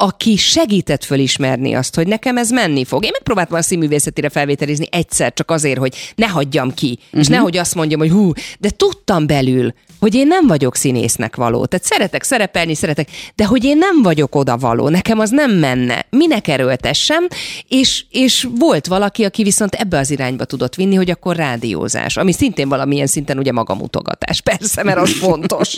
aki 0.00 0.36
segített 0.36 1.04
fölismerni 1.04 1.74
azt, 1.74 1.94
hogy 1.94 2.06
nekem 2.06 2.36
ez 2.36 2.50
menni 2.50 2.84
fog. 2.84 3.04
Én 3.04 3.10
megpróbáltam 3.12 3.58
a 3.58 3.62
színművészetére 3.62 4.28
felvételizni 4.28 4.86
egyszer, 4.90 5.32
csak 5.32 5.50
azért, 5.50 5.78
hogy 5.78 5.94
ne 6.14 6.26
hagyjam 6.26 6.74
ki, 6.74 6.98
uh-huh. 7.04 7.20
és 7.20 7.26
nehogy 7.26 7.56
azt 7.56 7.74
mondjam, 7.74 8.00
hogy 8.00 8.10
hú, 8.10 8.32
de 8.58 8.70
tudtam 8.70 9.26
belül, 9.26 9.72
hogy 10.00 10.14
én 10.14 10.26
nem 10.26 10.46
vagyok 10.46 10.76
színésznek 10.76 11.36
való. 11.36 11.66
Tehát 11.66 11.84
szeretek 11.84 12.22
szerepelni, 12.22 12.74
szeretek, 12.74 13.08
de 13.34 13.44
hogy 13.44 13.64
én 13.64 13.78
nem 13.78 14.02
vagyok 14.02 14.34
oda 14.34 14.56
való, 14.56 14.88
nekem 14.88 15.18
az 15.18 15.30
nem 15.30 15.50
menne. 15.50 16.06
Minek 16.10 16.48
erőltessem? 16.48 17.26
És, 17.68 18.04
és 18.10 18.48
volt 18.58 18.86
valaki, 18.86 19.24
aki 19.24 19.42
viszont 19.42 19.74
ebbe 19.74 19.98
az 19.98 20.10
irányba 20.10 20.44
tudott 20.44 20.74
vinni, 20.74 20.94
hogy 20.94 21.10
akkor 21.10 21.36
rádiózás, 21.36 22.16
ami 22.16 22.32
szintén 22.32 22.68
valamilyen 22.68 23.06
szinten 23.06 23.38
ugye 23.38 23.52
magamutogatás. 23.52 24.40
Persze, 24.40 24.82
mert 24.82 24.98
az 24.98 25.10
fontos. 25.24 25.76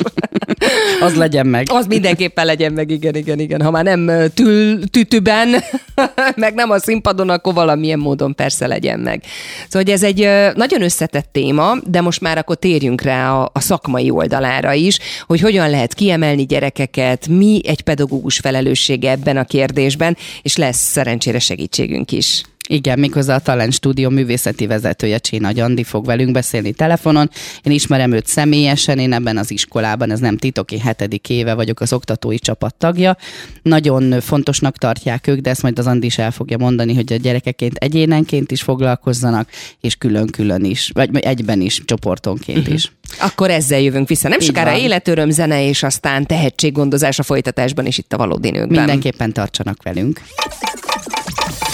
Az 1.00 1.14
legyen 1.14 1.46
meg. 1.46 1.66
Az 1.70 1.86
mindenképpen 1.86 2.46
legyen 2.46 2.72
meg, 2.72 2.90
igen, 2.90 3.14
igen, 3.14 3.38
igen. 3.38 3.62
Ha 3.62 3.70
már 3.70 3.84
nem 3.84 4.09
ö, 4.10 4.28
tül, 4.28 4.88
tütüben, 4.88 5.48
meg 6.36 6.54
nem 6.54 6.70
a 6.70 6.78
színpadon, 6.78 7.28
akkor 7.28 7.54
valamilyen 7.54 7.98
módon 7.98 8.34
persze 8.34 8.66
legyen 8.66 9.00
meg. 9.00 9.22
Szóval 9.68 9.82
hogy 9.82 9.90
ez 9.90 10.02
egy 10.02 10.28
nagyon 10.54 10.82
összetett 10.82 11.28
téma, 11.32 11.76
de 11.84 12.00
most 12.00 12.20
már 12.20 12.38
akkor 12.38 12.56
térjünk 12.56 13.00
rá 13.00 13.32
a, 13.32 13.50
a 13.52 13.60
szakmai 13.60 14.10
oldalára 14.10 14.72
is, 14.72 14.98
hogy 15.26 15.40
hogyan 15.40 15.70
lehet 15.70 15.94
kiemelni 15.94 16.46
gyerekeket, 16.46 17.28
mi 17.28 17.60
egy 17.64 17.80
pedagógus 17.80 18.38
felelőssége 18.38 19.10
ebben 19.10 19.36
a 19.36 19.44
kérdésben, 19.44 20.16
és 20.42 20.56
lesz 20.56 20.90
szerencsére 20.90 21.38
segítségünk 21.38 22.12
is. 22.12 22.42
Igen, 22.72 22.98
méghozzá 22.98 23.34
a 23.34 23.38
Talent 23.38 23.72
Stúdió 23.72 24.08
művészeti 24.08 24.66
vezetője 24.66 25.18
Csína 25.18 25.50
Gyandi 25.50 25.84
fog 25.84 26.04
velünk 26.04 26.32
beszélni 26.32 26.72
telefonon. 26.72 27.30
Én 27.62 27.72
ismerem 27.72 28.12
őt 28.12 28.26
személyesen, 28.26 28.98
én 28.98 29.12
ebben 29.12 29.36
az 29.36 29.50
iskolában, 29.50 30.10
ez 30.10 30.20
nem 30.20 30.36
titok, 30.36 30.72
én 30.72 30.80
hetedik 30.80 31.28
éve 31.28 31.54
vagyok 31.54 31.80
az 31.80 31.92
oktatói 31.92 32.38
csapat 32.38 32.74
tagja. 32.74 33.16
Nagyon 33.62 34.20
fontosnak 34.20 34.76
tartják 34.76 35.26
ők, 35.26 35.38
de 35.38 35.50
ezt 35.50 35.62
majd 35.62 35.78
az 35.78 35.86
Andi 35.86 36.06
is 36.06 36.18
el 36.18 36.30
fogja 36.30 36.58
mondani, 36.58 36.94
hogy 36.94 37.12
a 37.12 37.16
gyerekeként 37.16 37.76
egyénenként 37.76 38.50
is 38.50 38.62
foglalkozzanak, 38.62 39.48
és 39.80 39.94
külön-külön 39.94 40.64
is, 40.64 40.90
vagy 40.94 41.18
egyben 41.18 41.60
is, 41.60 41.82
csoportonként 41.84 42.58
uh-huh. 42.58 42.74
is. 42.74 42.92
Akkor 43.20 43.50
ezzel 43.50 43.80
jövünk 43.80 44.08
vissza. 44.08 44.28
Nem 44.28 44.40
Így 44.40 44.46
sokára 44.46 44.70
van. 44.70 44.80
életöröm, 44.80 45.30
zene, 45.30 45.68
és 45.68 45.82
aztán 45.82 46.26
tehetséggondozás 46.26 47.18
a 47.18 47.22
folytatásban 47.22 47.86
is 47.86 47.98
itt 47.98 48.12
a 48.12 48.16
valódi 48.16 48.50
nőkben. 48.50 48.78
Mindenképpen 48.78 49.32
tartsanak 49.32 49.82
velünk. 49.82 50.20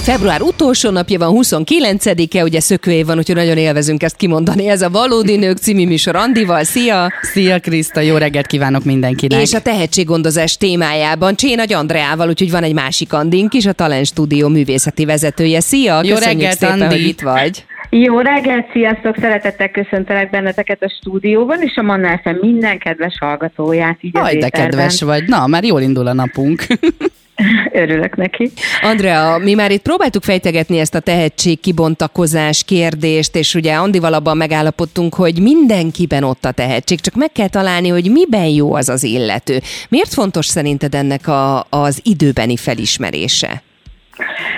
Február 0.07 0.43
utolsó 0.43 0.91
napja 0.91 1.19
van, 1.19 1.35
29-e, 1.35 2.43
ugye 2.43 2.61
szökőév 2.61 3.07
van, 3.07 3.19
úgyhogy 3.19 3.35
nagyon 3.35 3.57
élvezünk 3.57 4.03
ezt 4.03 4.17
kimondani. 4.17 4.69
Ez 4.69 4.83
a 4.83 4.91
Valódi 4.91 5.37
Nők 5.37 5.57
című 5.57 5.87
műsor 5.87 6.17
Andival. 6.17 6.65
Szia! 6.65 7.13
Szia 7.21 7.59
Kriszta, 7.59 8.01
jó 8.01 8.17
reggelt 8.17 8.47
kívánok 8.47 8.85
mindenkinek! 8.85 9.41
És 9.41 9.55
a 9.55 9.61
tehetséggondozás 9.61 10.57
témájában 10.57 11.35
Csé 11.35 11.55
Nagy 11.55 11.73
Andreával, 11.73 12.29
úgyhogy 12.29 12.51
van 12.51 12.63
egy 12.63 12.75
másik 12.75 13.13
Andink 13.13 13.55
is, 13.55 13.67
a 13.67 13.73
Talent 13.73 14.07
Stúdió 14.07 14.49
művészeti 14.49 15.05
vezetője. 15.05 15.61
Szia! 15.61 16.01
Jó 16.05 16.17
reggelt, 16.17 16.59
szépen, 16.59 16.81
Andi. 16.81 16.95
hogy 16.95 17.07
itt 17.07 17.21
vagy. 17.21 17.65
Jó 17.91 18.21
reggelt, 18.21 18.67
sziasztok! 18.73 19.17
Szeretettel 19.21 19.71
köszöntelek 19.71 20.31
benneteket 20.31 20.83
a 20.83 20.89
stúdióban, 21.01 21.63
és 21.63 21.77
a 21.77 21.83
Manna 21.83 22.21
FM 22.23 22.47
minden 22.47 22.79
kedves 22.79 23.17
hallgatóját. 23.21 23.99
Így 24.01 24.17
Aj, 24.17 24.37
de 24.37 24.49
kedves 24.49 25.03
vagy. 25.03 25.25
Na, 25.27 25.47
már 25.47 25.65
jól 25.65 25.81
indul 25.81 26.07
a 26.07 26.13
napunk. 26.13 26.67
Örülök 27.83 28.17
neki. 28.17 28.51
Andrea, 28.83 29.39
mi 29.39 29.55
már 29.55 29.71
itt 29.71 29.83
próbáltuk 29.83 30.23
fejtegetni 30.23 30.79
ezt 30.79 30.95
a 30.95 31.01
tehetség 31.01 31.61
kibontakozás 31.61 32.65
kérdést, 32.65 33.37
és 33.37 33.55
ugye 33.55 33.75
Andival 33.75 34.15
abban 34.15 34.37
megállapodtunk, 34.37 35.15
hogy 35.15 35.43
mindenkiben 35.43 36.23
ott 36.23 36.45
a 36.45 36.51
tehetség, 36.51 37.01
csak 37.01 37.15
meg 37.15 37.33
kell 37.33 37.49
találni, 37.49 37.89
hogy 37.89 38.11
miben 38.11 38.47
jó 38.47 38.75
az 38.75 38.89
az 38.89 39.03
illető. 39.03 39.61
Miért 39.89 40.13
fontos 40.13 40.47
szerinted 40.47 40.95
ennek 40.95 41.29
a, 41.29 41.67
az 41.71 42.01
időbeni 42.03 42.57
felismerése? 42.57 43.63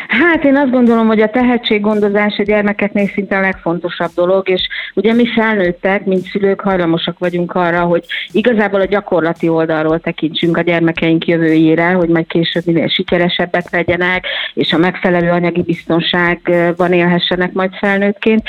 Hát 0.09 0.45
én 0.45 0.57
azt 0.57 0.71
gondolom, 0.71 1.07
hogy 1.07 1.21
a 1.21 1.31
tehetséggondozás 1.31 2.39
a 2.39 2.43
gyermekeknél 2.43 3.07
szinte 3.07 3.37
a 3.37 3.41
legfontosabb 3.41 4.11
dolog, 4.15 4.49
és 4.49 4.69
ugye 4.95 5.13
mi 5.13 5.27
felnőttek, 5.27 6.05
mint 6.05 6.27
szülők 6.27 6.61
hajlamosak 6.61 7.19
vagyunk 7.19 7.55
arra, 7.55 7.81
hogy 7.81 8.05
igazából 8.33 8.81
a 8.81 8.85
gyakorlati 8.85 9.49
oldalról 9.49 10.01
tekintsünk 10.01 10.57
a 10.57 10.61
gyermekeink 10.61 11.27
jövőjére, 11.27 11.91
hogy 11.91 12.09
majd 12.09 12.27
később 12.27 12.63
minél 12.67 12.89
sikeresebbek 12.89 13.71
legyenek, 13.71 14.27
és 14.55 14.73
a 14.73 14.79
megfelelő 14.79 15.31
anyagi 15.31 15.63
biztonságban 15.63 16.93
élhessenek 16.93 17.53
majd 17.53 17.75
felnőttként. 17.75 18.43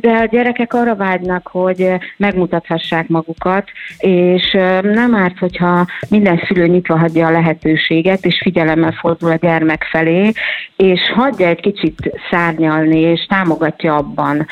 De 0.00 0.10
a 0.10 0.24
gyerekek 0.30 0.74
arra 0.74 0.96
vágynak, 0.96 1.48
hogy 1.52 1.88
megmutathassák 2.16 3.08
magukat, 3.08 3.70
és 3.98 4.50
nem 4.82 5.14
árt, 5.14 5.38
hogyha 5.38 5.86
minden 6.08 6.42
szülő 6.46 6.66
nyitva 6.66 6.98
hagyja 6.98 7.26
a 7.26 7.30
lehetőséget, 7.30 8.24
és 8.24 8.40
figyelemmel 8.42 8.92
fordul 8.92 9.30
a 9.30 9.36
gyermek 9.36 9.82
felé, 9.90 10.32
és 10.76 11.00
hagyja 11.14 11.46
egy 11.46 11.60
kicsit 11.60 12.20
szárnyalni, 12.30 12.98
és 12.98 13.26
támogatja 13.28 13.96
abban, 13.96 14.46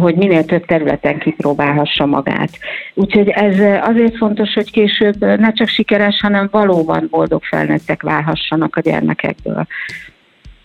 hogy 0.00 0.14
minél 0.14 0.44
több 0.44 0.64
területen 0.64 1.18
kipróbálhassa 1.18 2.06
magát. 2.06 2.50
Úgyhogy 2.94 3.28
ez 3.28 3.58
azért 3.88 4.16
fontos, 4.16 4.52
hogy 4.54 4.70
később 4.70 5.20
ne 5.20 5.52
csak 5.52 5.68
sikeres, 5.68 6.18
hanem 6.20 6.48
valóban 6.50 7.06
boldog 7.10 7.42
felnőttek 7.42 8.02
válhassanak 8.02 8.76
a 8.76 8.80
gyermekekből. 8.80 9.66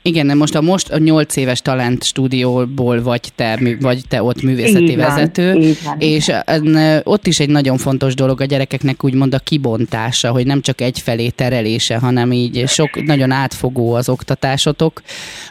Igen, 0.08 0.28
de 0.28 0.34
most 0.34 0.56
a 0.56 0.62
most 0.62 0.92
a 0.92 0.98
8 0.98 1.36
éves 1.36 1.62
talent 1.62 2.04
stúdióból 2.04 3.02
vagy 3.02 3.22
te, 3.36 3.60
vagy 3.80 4.02
te 4.10 4.24
ott 4.24 4.42
művészeti 4.42 4.84
Így 4.84 4.96
van, 4.98 5.06
vezető, 5.06 5.54
így 5.54 5.78
van, 5.86 5.96
és 6.00 6.32
en, 6.46 6.78
ott 7.04 7.28
is 7.28 7.40
egy 7.40 7.50
nagyon 7.50 7.78
fontos 7.78 8.14
dolog 8.16 8.42
a 8.42 8.46
gyerekeknek 8.46 9.04
úgymond 9.04 9.34
a 9.34 9.40
kibontása, 9.40 10.32
hogy 10.32 10.46
nem 10.46 10.62
csak 10.62 10.82
egyfelé 10.82 11.30
terelése, 11.30 11.98
hanem 11.98 12.32
így 12.32 12.64
sok, 12.68 13.04
nagyon 13.06 13.32
átfogó 13.32 13.94
az 13.94 14.10
oktatásotok, 14.10 15.02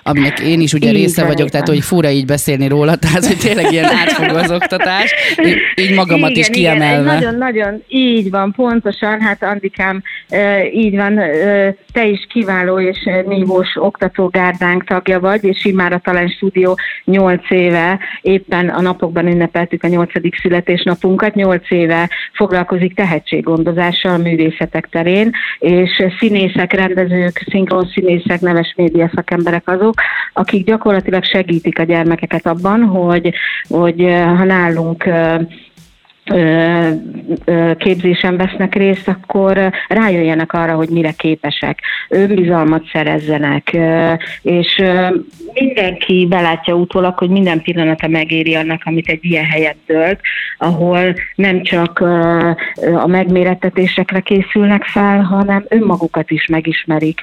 aminek 0.02 0.40
én 0.40 0.60
is 0.60 0.72
ugye 0.72 0.88
Így 0.88 0.94
része 0.94 1.20
van, 1.20 1.30
vagyok, 1.30 1.48
tehát 1.48 1.68
hogy 1.68 1.80
fura 1.80 2.10
így 2.10 2.26
beszélni 2.26 2.68
róla, 2.68 2.96
tehát 2.96 3.26
hogy 3.26 3.38
tényleg 3.38 3.72
ilyen 3.72 3.84
átfogó 3.84 4.36
az 4.36 4.50
oktatás, 4.50 5.14
így- 5.76 5.94
magamat 5.94 6.30
igen, 6.30 6.40
is 6.40 6.48
kiemelve. 6.48 7.12
Nagyon-nagyon 7.12 7.82
így 7.88 8.30
van, 8.30 8.52
pontosan, 8.52 9.20
hát 9.20 9.42
Andikám, 9.42 10.02
ö, 10.30 10.60
így 10.74 10.96
van, 10.96 11.18
ö, 11.18 11.68
te 11.92 12.06
is 12.06 12.26
kiváló 12.32 12.80
és 12.80 12.98
nívós 13.26 13.76
oktatógárdánk 14.44 14.84
tagja 14.84 15.20
vagy, 15.20 15.44
és 15.44 15.64
így 15.64 15.74
már 15.74 15.92
a 15.92 15.98
Talent 15.98 16.32
Stúdió 16.32 16.78
8 17.04 17.50
éve, 17.50 17.98
éppen 18.22 18.68
a 18.68 18.80
napokban 18.80 19.26
ünnepeltük 19.26 19.82
a 19.82 19.88
8. 19.88 20.10
születésnapunkat, 20.42 21.34
8 21.34 21.70
éve 21.70 22.10
foglalkozik 22.32 22.94
tehetséggondozással 22.94 24.18
művészetek 24.18 24.88
terén, 24.88 25.30
és 25.58 26.02
színészek, 26.18 26.72
rendezők, 26.72 27.44
szinkron 27.50 27.86
színészek, 27.94 28.40
neves 28.40 28.74
média 28.76 29.10
szakemberek 29.14 29.68
azok, 29.68 29.94
akik 30.32 30.66
gyakorlatilag 30.66 31.24
segítik 31.24 31.78
a 31.78 31.82
gyermekeket 31.82 32.46
abban, 32.46 32.82
hogy, 32.82 33.34
hogy 33.68 34.02
ö, 34.02 34.10
ha 34.10 34.44
nálunk 34.44 35.06
ö, 35.06 35.34
képzésen 37.78 38.36
vesznek 38.36 38.74
részt, 38.74 39.08
akkor 39.08 39.72
rájöjjenek 39.88 40.52
arra, 40.52 40.74
hogy 40.74 40.88
mire 40.88 41.12
képesek, 41.12 41.80
önbizalmat 42.08 42.84
szerezzenek, 42.92 43.76
és 44.42 44.82
mindenki 45.52 46.26
belátja 46.28 46.74
utólag, 46.74 47.18
hogy 47.18 47.30
minden 47.30 47.62
pillanata 47.62 48.08
megéri 48.08 48.54
annak, 48.54 48.80
amit 48.84 49.08
egy 49.08 49.24
ilyen 49.24 49.44
helyet 49.44 49.76
tölt, 49.86 50.20
ahol 50.58 51.14
nem 51.34 51.62
csak 51.62 51.98
a 52.94 53.06
megmérettetésekre 53.06 54.20
készülnek 54.20 54.84
fel, 54.84 55.20
hanem 55.20 55.64
önmagukat 55.68 56.30
is 56.30 56.46
megismerik. 56.46 57.22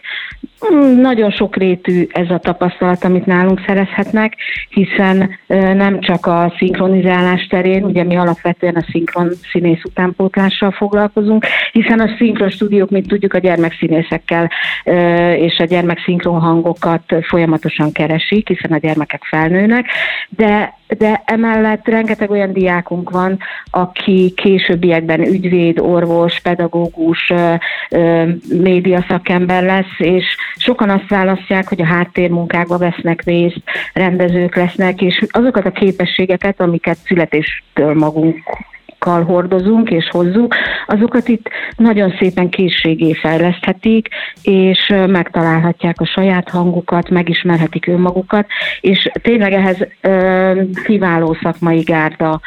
Mm, 0.70 1.02
Nagyon 1.02 1.32
sokrétű 1.32 2.08
ez 2.12 2.30
a 2.30 2.38
tapasztalat, 2.38 3.04
amit 3.04 3.26
nálunk 3.26 3.62
szerezhetnek, 3.68 4.36
hiszen 4.70 5.30
nem 5.74 6.00
csak 6.00 6.26
a 6.26 6.54
szinkronizálás 6.58 7.48
terén, 7.48 7.84
ugye 7.84 8.04
mi 8.04 8.16
alapvetően 8.16 8.76
a 8.76 8.86
szinkron 8.92 9.30
színész 9.52 9.84
utánpótlással 9.84 10.72
foglalkozunk, 10.72 11.46
hiszen 11.72 12.00
a 12.00 12.16
szinkron 12.18 12.50
stúdiók, 12.50 12.90
mint 12.90 13.08
tudjuk, 13.08 13.34
a 13.34 13.38
gyermekszínészekkel 13.38 14.52
és 15.36 15.58
a 15.58 15.64
gyermekszinkron 15.64 16.40
hangokat 16.40 17.04
folyamatosan 17.22 17.92
keresik, 17.92 18.48
hiszen 18.48 18.72
a 18.72 18.78
gyermekek 18.78 19.24
felnőnek, 19.24 19.86
de 20.30 20.80
de 20.98 21.22
emellett 21.26 21.88
rengeteg 21.88 22.30
olyan 22.30 22.54
diákunk 22.54 23.10
van, 23.10 23.40
aki 23.72 24.34
későbbiekben 24.36 25.22
ügyvéd, 25.22 25.80
orvos, 25.80 26.40
pedagógus, 26.40 27.34
média 28.50 29.06
szakember 29.08 29.64
lesz, 29.64 29.98
és 29.98 30.26
sokan 30.56 30.90
azt 30.90 31.10
választják, 31.10 31.68
hogy 31.68 31.82
a 31.82 31.86
háttérmunkákba 31.86 32.78
vesznek 32.78 33.24
részt, 33.24 33.62
rendezők 33.94 34.56
lesznek, 34.56 35.02
és 35.02 35.26
azokat 35.30 35.66
a 35.66 35.72
képességeket, 35.72 36.62
amiket 36.62 36.98
születéstől 36.98 37.94
magunk 37.94 38.38
kal 39.06 39.24
hordozunk 39.24 39.90
és 39.90 40.10
hozzuk, 40.12 40.56
azokat 40.86 41.28
itt 41.28 41.50
nagyon 41.76 42.14
szépen 42.20 42.50
készségé 42.50 43.14
fejleszthetik, 43.14 44.08
és 44.44 44.94
megtalálhatják 45.08 46.02
a 46.02 46.06
saját 46.06 46.50
hangukat, 46.50 47.10
megismerhetik 47.10 47.88
önmagukat, 47.88 48.46
és 48.82 49.10
tényleg 49.22 49.54
ehhez 49.54 49.88
ö, 50.02 50.62
kiváló 50.86 51.38
szakmai 51.42 51.80
gárda 51.80 52.42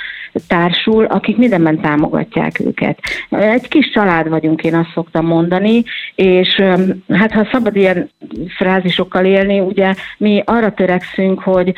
társul, 0.49 1.04
akik 1.04 1.37
mindenben 1.37 1.80
támogatják 1.80 2.61
őket. 2.61 2.99
Egy 3.30 3.68
kis 3.68 3.90
család 3.90 4.28
vagyunk, 4.28 4.62
én 4.62 4.75
azt 4.75 4.92
szoktam 4.94 5.26
mondani, 5.26 5.82
és 6.14 6.62
hát 7.08 7.32
ha 7.32 7.49
szabad 7.52 7.76
ilyen 7.76 8.11
frázisokkal 8.56 9.25
élni, 9.25 9.61
ugye 9.61 9.94
mi 10.18 10.42
arra 10.46 10.73
törekszünk, 10.73 11.40
hogy 11.40 11.73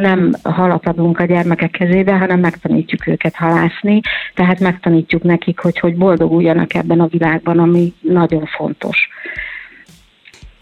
nem 0.00 0.32
halat 0.42 0.86
adunk 0.86 1.18
a 1.18 1.24
gyermekek 1.24 1.70
kezébe, 1.70 2.12
hanem 2.12 2.40
megtanítjuk 2.40 3.06
őket 3.06 3.36
halászni, 3.64 4.00
tehát 4.34 4.60
megtanítjuk 4.60 5.22
nekik, 5.22 5.58
hogy 5.58 5.78
hogy 5.78 5.96
boldoguljanak 5.96 6.74
ebben 6.74 7.00
a 7.00 7.06
világban, 7.06 7.58
ami 7.58 7.92
nagyon 8.00 8.46
fontos. 8.46 9.08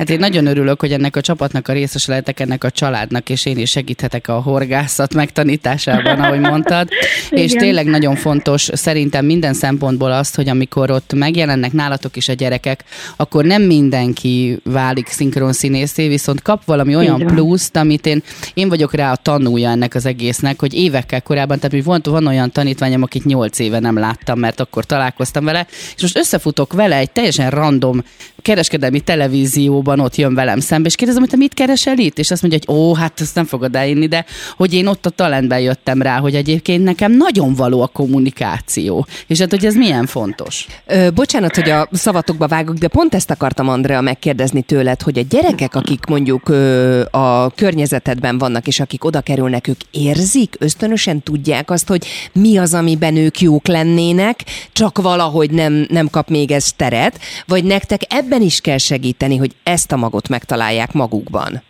Hát 0.03 0.11
én 0.11 0.19
nagyon 0.19 0.47
örülök, 0.47 0.81
hogy 0.81 0.93
ennek 0.93 1.17
a 1.17 1.21
csapatnak 1.21 1.69
a 1.69 1.73
részes 1.73 2.07
lehetek, 2.07 2.41
ennek 2.41 2.65
a 2.65 2.71
családnak, 2.71 3.31
és 3.31 3.47
én 3.47 3.59
is 3.59 3.71
segíthetek 3.71 4.29
a 4.29 4.41
horgászat 4.41 5.15
megtanításában, 5.15 6.21
ahogy 6.21 6.41
mondtad. 6.41 6.89
és 7.31 7.51
Igen. 7.51 7.63
tényleg 7.63 7.87
nagyon 7.87 8.17
fontos 8.17 8.69
szerintem 8.73 9.25
minden 9.25 9.55
szempontból 9.55 10.13
azt, 10.13 10.35
hogy 10.35 10.49
amikor 10.49 10.91
ott 10.91 11.13
megjelennek 11.13 11.73
nálatok 11.73 12.17
is 12.17 12.29
a 12.29 12.33
gyerekek, 12.33 12.85
akkor 13.17 13.45
nem 13.45 13.63
mindenki 13.63 14.59
válik 14.65 15.07
szinkron 15.07 15.53
színészé, 15.53 16.09
viszont 16.09 16.43
kap 16.43 16.65
valami 16.65 16.97
olyan 16.97 17.19
van. 17.19 17.35
pluszt, 17.35 17.77
amit 17.77 18.07
én, 18.07 18.23
én 18.55 18.69
vagyok 18.69 18.95
rá 18.95 19.13
a 19.13 19.17
tanúja 19.17 19.71
ennek 19.71 19.95
az 19.95 20.07
egésznek, 20.07 20.61
hogy 20.61 20.75
évekkel 20.75 21.23
korábban, 21.23 21.57
tehát 21.57 21.73
hogy 21.73 21.85
volt, 21.85 22.07
van 22.07 22.27
olyan 22.27 22.51
tanítványom, 22.51 23.03
akit 23.03 23.25
nyolc 23.25 23.59
éve 23.59 23.79
nem 23.79 23.99
láttam, 23.99 24.39
mert 24.39 24.61
akkor 24.61 24.85
találkoztam 24.85 25.45
vele, 25.45 25.67
és 25.97 26.03
most 26.03 26.17
összefutok 26.17 26.73
vele 26.73 26.97
egy 26.97 27.11
teljesen 27.11 27.51
random 27.51 28.03
kereskedelmi 28.43 29.01
televízióban 29.01 30.01
ott 30.01 30.17
jön 30.17 30.35
velem 30.35 30.61
szembe, 30.61 30.89
és 30.89 30.95
kérdezem, 30.95 31.21
hogy 31.23 31.31
te 31.31 31.37
mit 31.37 31.55
keresel 31.55 31.99
itt? 31.99 32.19
És 32.19 32.31
azt 32.31 32.43
mondja, 32.43 32.61
hogy 32.65 32.77
ó, 32.77 32.95
hát 32.95 33.21
ezt 33.21 33.35
nem 33.35 33.45
fogod 33.45 33.77
elinni, 33.77 34.07
de 34.07 34.25
hogy 34.57 34.75
én 34.75 34.87
ott 34.87 35.07
a 35.07 35.11
talentben 35.11 35.61
jöttem 35.61 36.03
rá, 36.03 36.19
hogy 36.19 36.35
egyébként 36.35 36.85
nekem 36.85 37.13
nagyon 37.13 37.55
való 37.55 37.83
a 37.83 37.87
kommunikáció. 37.87 39.07
És 39.27 39.39
hát, 39.39 39.51
hogy 39.51 39.67
ez 39.67 39.75
milyen 39.75 40.07
fontos. 40.07 40.67
Ö, 40.87 41.11
bocsánat, 41.11 41.55
hogy 41.55 41.71
a 41.71 41.89
szavatokba 41.93 42.47
vágok, 42.47 42.77
de 42.77 42.89
pont 42.89 43.15
ezt 43.15 43.31
akartam, 43.31 43.69
Andrea, 43.69 44.01
megkérdezni 44.01 44.63
tőled, 44.63 45.03
hogy 45.03 45.19
a 45.19 45.23
gyerekek, 45.29 45.75
akik 45.75 46.05
mondjuk 46.05 46.49
ö, 46.49 47.03
a 47.11 47.51
környezetedben 47.51 48.39
vannak, 48.39 48.67
és 48.67 48.81
akik 48.81 49.05
oda 49.05 49.21
kerülnek, 49.21 49.69
ők 49.69 49.81
érzik, 49.91 50.57
ösztönösen 50.59 51.23
tudják 51.23 51.71
azt, 51.71 51.89
hogy 51.89 52.07
mi 52.33 52.57
az, 52.57 52.75
amiben 52.75 53.17
ők 53.17 53.41
jók 53.41 53.67
lennének, 53.67 54.45
csak 54.73 54.99
valahogy 55.03 55.51
nem, 55.51 55.87
nem 55.89 56.11
kap 56.11 56.29
még 56.29 56.51
ez 56.51 56.73
teret, 56.77 57.19
vagy 57.47 57.65
nektek 57.65 58.01
ebben 58.09 58.32
Ebben 58.33 58.47
is 58.47 58.61
kell 58.61 58.79
segíteni, 58.79 59.37
hogy 59.37 59.57
ezt 59.63 59.93
a 59.93 59.97
magot 59.97 60.29
megtalálják 60.29 60.93
magukban. 60.93 61.63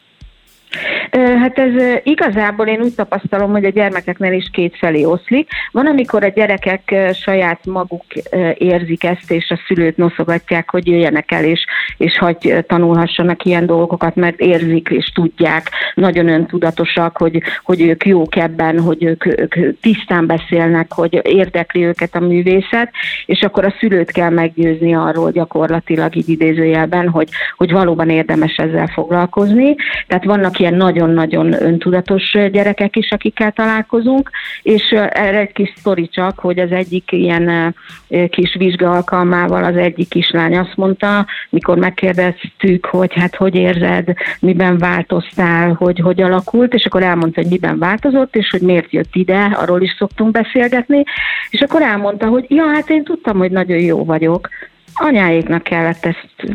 Hát 1.16 1.59
ez 1.59 2.00
igazából 2.02 2.66
én 2.66 2.81
úgy 2.81 2.95
tapasztalom, 2.95 3.50
hogy 3.50 3.64
a 3.64 3.69
gyermekeknél 3.69 4.33
is 4.33 4.50
kétfelé 4.52 5.04
oszlik. 5.04 5.49
Van, 5.73 5.87
amikor 5.87 6.25
a 6.25 6.28
gyerekek 6.28 6.95
saját 7.12 7.66
maguk 7.66 8.04
érzik 8.54 9.04
ezt, 9.04 9.31
és 9.31 9.50
a 9.50 9.61
szülőt 9.66 9.97
noszogatják, 9.97 10.71
hogy 10.71 10.87
jöjjenek 10.87 11.33
el, 11.33 11.45
és, 11.45 11.64
és 11.97 12.19
hagy 12.19 12.64
tanulhassanak 12.66 13.45
ilyen 13.45 13.66
dolgokat, 13.66 14.14
mert 14.14 14.40
érzik 14.40 14.88
és 14.88 15.11
tudják, 15.14 15.71
nagyon 15.95 16.28
öntudatosak, 16.28 17.16
hogy, 17.16 17.42
hogy 17.64 17.81
ők 17.81 18.07
jók 18.07 18.37
ebben, 18.37 18.81
hogy 18.81 19.04
ők, 19.04 19.26
ők 19.26 19.81
tisztán 19.81 20.26
beszélnek, 20.26 20.92
hogy 20.92 21.21
érdekli 21.23 21.85
őket 21.85 22.14
a 22.14 22.21
művészet, 22.21 22.90
és 23.26 23.40
akkor 23.40 23.64
a 23.64 23.75
szülőt 23.78 24.11
kell 24.11 24.31
meggyőzni 24.31 24.95
arról 24.95 25.31
gyakorlatilag 25.31 26.16
így 26.16 26.28
idézőjelben, 26.28 27.09
hogy, 27.09 27.28
hogy 27.57 27.73
valóban 27.73 28.11
érdemes 28.11 28.57
ezzel 28.57 28.87
foglalkozni. 28.87 29.75
Tehát 30.07 30.25
vannak 30.25 30.59
ilyen 30.59 30.75
nagyon 30.75 31.00
nagyon-nagyon 31.11 31.62
öntudatos 31.62 32.32
gyerekek 32.52 32.97
is, 32.97 33.11
akikkel 33.11 33.52
találkozunk, 33.52 34.30
és 34.62 34.90
erre 35.11 35.38
egy 35.38 35.52
kis 35.52 35.73
sztori 35.76 36.09
csak, 36.09 36.38
hogy 36.38 36.59
az 36.59 36.71
egyik 36.71 37.12
ilyen 37.12 37.75
kis 38.28 38.54
vizsga 38.59 38.90
alkalmával 38.90 39.64
az 39.64 39.76
egyik 39.76 40.09
kislány 40.09 40.59
azt 40.59 40.76
mondta, 40.76 41.26
mikor 41.50 41.78
megkérdeztük, 41.78 42.87
hogy 42.87 43.14
hát 43.14 43.37
hogy 43.37 43.54
érzed, 43.54 44.12
miben 44.40 44.78
változtál, 44.78 45.73
hogy 45.73 46.00
hogy 46.00 46.23
alakult, 46.23 46.75
és 46.75 46.85
akkor 46.85 47.02
elmondta, 47.02 47.40
hogy 47.40 47.50
miben 47.50 47.78
változott, 47.78 48.37
és 48.37 48.50
hogy 48.50 48.61
miért 48.61 48.92
jött 48.92 49.14
ide, 49.14 49.44
arról 49.44 49.82
is 49.82 49.94
szoktunk 49.99 50.30
beszélgetni, 50.30 51.02
és 51.50 51.61
akkor 51.61 51.82
elmondta, 51.82 52.26
hogy 52.26 52.44
ja, 52.49 52.66
hát 52.66 52.90
én 52.90 53.04
tudtam, 53.04 53.38
hogy 53.38 53.50
nagyon 53.50 53.78
jó 53.78 54.04
vagyok, 54.04 54.49
anyáiknak 54.94 55.62
kellett 55.62 56.04
ezt 56.04 56.54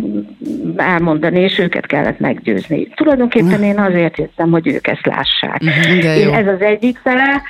elmondani, 0.76 1.40
és 1.40 1.60
őket 1.60 1.86
kellett 1.86 2.20
meggyőzni. 2.20 2.88
Tulajdonképpen 2.88 3.64
én 3.64 3.80
azért 3.80 4.18
jöttem, 4.18 4.52
hogy 4.52 4.68
ők 4.68 4.88
ezt 4.88 5.06
lássák. 5.06 5.62
Én 6.04 6.34
ez 6.34 6.48
az 6.48 6.62
egyik 6.62 6.98
fele. 6.98 7.42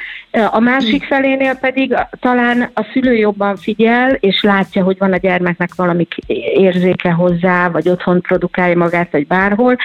A 0.51 0.59
másik 0.59 1.03
felénél 1.03 1.55
pedig 1.55 1.95
talán 2.19 2.69
a 2.73 2.85
szülő 2.93 3.13
jobban 3.13 3.55
figyel, 3.55 4.13
és 4.13 4.41
látja, 4.41 4.83
hogy 4.83 4.97
van 4.97 5.13
a 5.13 5.17
gyermeknek 5.17 5.75
valami 5.75 6.07
érzéke 6.53 7.11
hozzá, 7.11 7.69
vagy 7.69 7.89
otthon 7.89 8.21
produkálja 8.21 8.77
magát, 8.77 9.11
vagy 9.11 9.27
bárhol, 9.27 9.75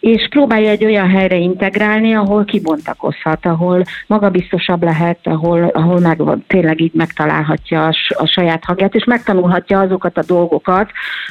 és 0.00 0.26
próbálja 0.30 0.70
egy 0.70 0.84
olyan 0.84 1.10
helyre 1.10 1.36
integrálni, 1.36 2.14
ahol 2.14 2.44
kibontakozhat, 2.44 3.46
ahol 3.46 3.84
magabiztosabb 4.06 4.82
lehet, 4.82 5.18
ahol, 5.22 5.70
ahol 5.72 6.00
meg, 6.00 6.22
tényleg 6.46 6.80
így 6.80 6.94
megtalálhatja 6.94 7.86
a, 7.86 7.94
a 8.08 8.26
saját 8.26 8.64
hangját, 8.64 8.94
és 8.94 9.04
megtanulhatja 9.04 9.80
azokat 9.80 10.18
a 10.18 10.22
dolgokat, 10.26 10.43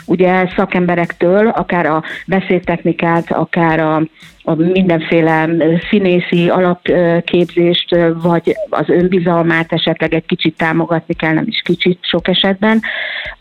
ugye 0.05 0.47
szakemberektől, 0.55 1.47
akár 1.47 1.85
a 1.85 2.03
beszédtechnikát, 2.27 3.31
akár 3.31 3.79
a, 3.79 4.07
a 4.43 4.55
mindenféle 4.55 5.49
színészi 5.89 6.49
alapképzést, 6.49 7.95
vagy 8.21 8.55
az 8.69 8.89
önbizalmát 8.89 9.71
esetleg 9.71 10.13
egy 10.13 10.25
kicsit 10.25 10.57
támogatni 10.57 11.13
kell, 11.13 11.33
nem 11.33 11.45
is 11.47 11.61
kicsit 11.65 11.99
sok 12.01 12.27
esetben, 12.27 12.81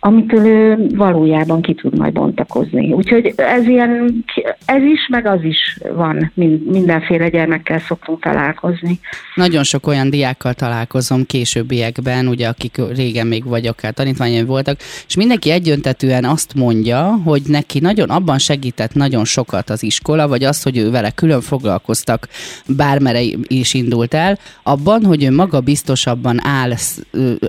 amitől 0.00 0.46
ő 0.46 0.86
valójában 0.94 1.62
ki 1.62 1.74
tud 1.74 1.98
majd 1.98 2.12
bontakozni. 2.12 2.92
Úgyhogy 2.92 3.32
ez 3.36 3.66
ilyen, 3.66 4.24
ez 4.64 4.82
is, 4.82 5.08
meg 5.08 5.26
az 5.26 5.42
is 5.42 5.78
van, 5.94 6.32
mindenféle 6.64 7.28
gyermekkel 7.28 7.78
szoktunk 7.78 8.22
találkozni. 8.22 8.98
Nagyon 9.34 9.62
sok 9.62 9.86
olyan 9.86 10.10
diákkal 10.10 10.54
találkozom 10.54 11.26
későbbiekben, 11.26 12.28
ugye 12.28 12.48
akik 12.48 12.80
régen 12.94 13.26
még 13.26 13.44
vagy 13.44 13.66
akár 13.66 13.92
tanítványaim 13.92 14.46
voltak, 14.46 14.78
és 15.06 15.16
mindenki 15.16 15.50
egyöntetően 15.50 16.24
azt 16.24 16.54
mondja, 16.54 17.20
hogy 17.24 17.42
neki 17.46 17.80
nagyon 17.80 18.10
abban 18.10 18.38
segített 18.38 18.94
nagyon 18.94 19.24
sokat 19.24 19.70
az 19.70 19.82
iskola, 19.82 20.28
vagy 20.28 20.44
az, 20.44 20.62
hogy 20.62 20.78
ő 20.78 20.90
vele 20.92 21.10
külön 21.10 21.40
foglalkoztak, 21.40 22.28
bármere 22.66 23.22
is 23.46 23.74
indult 23.74 24.14
el, 24.14 24.38
abban, 24.62 25.04
hogy 25.04 25.24
ő 25.24 25.30
maga 25.30 25.60
biztosabban 25.60 26.46
áll, 26.46 26.72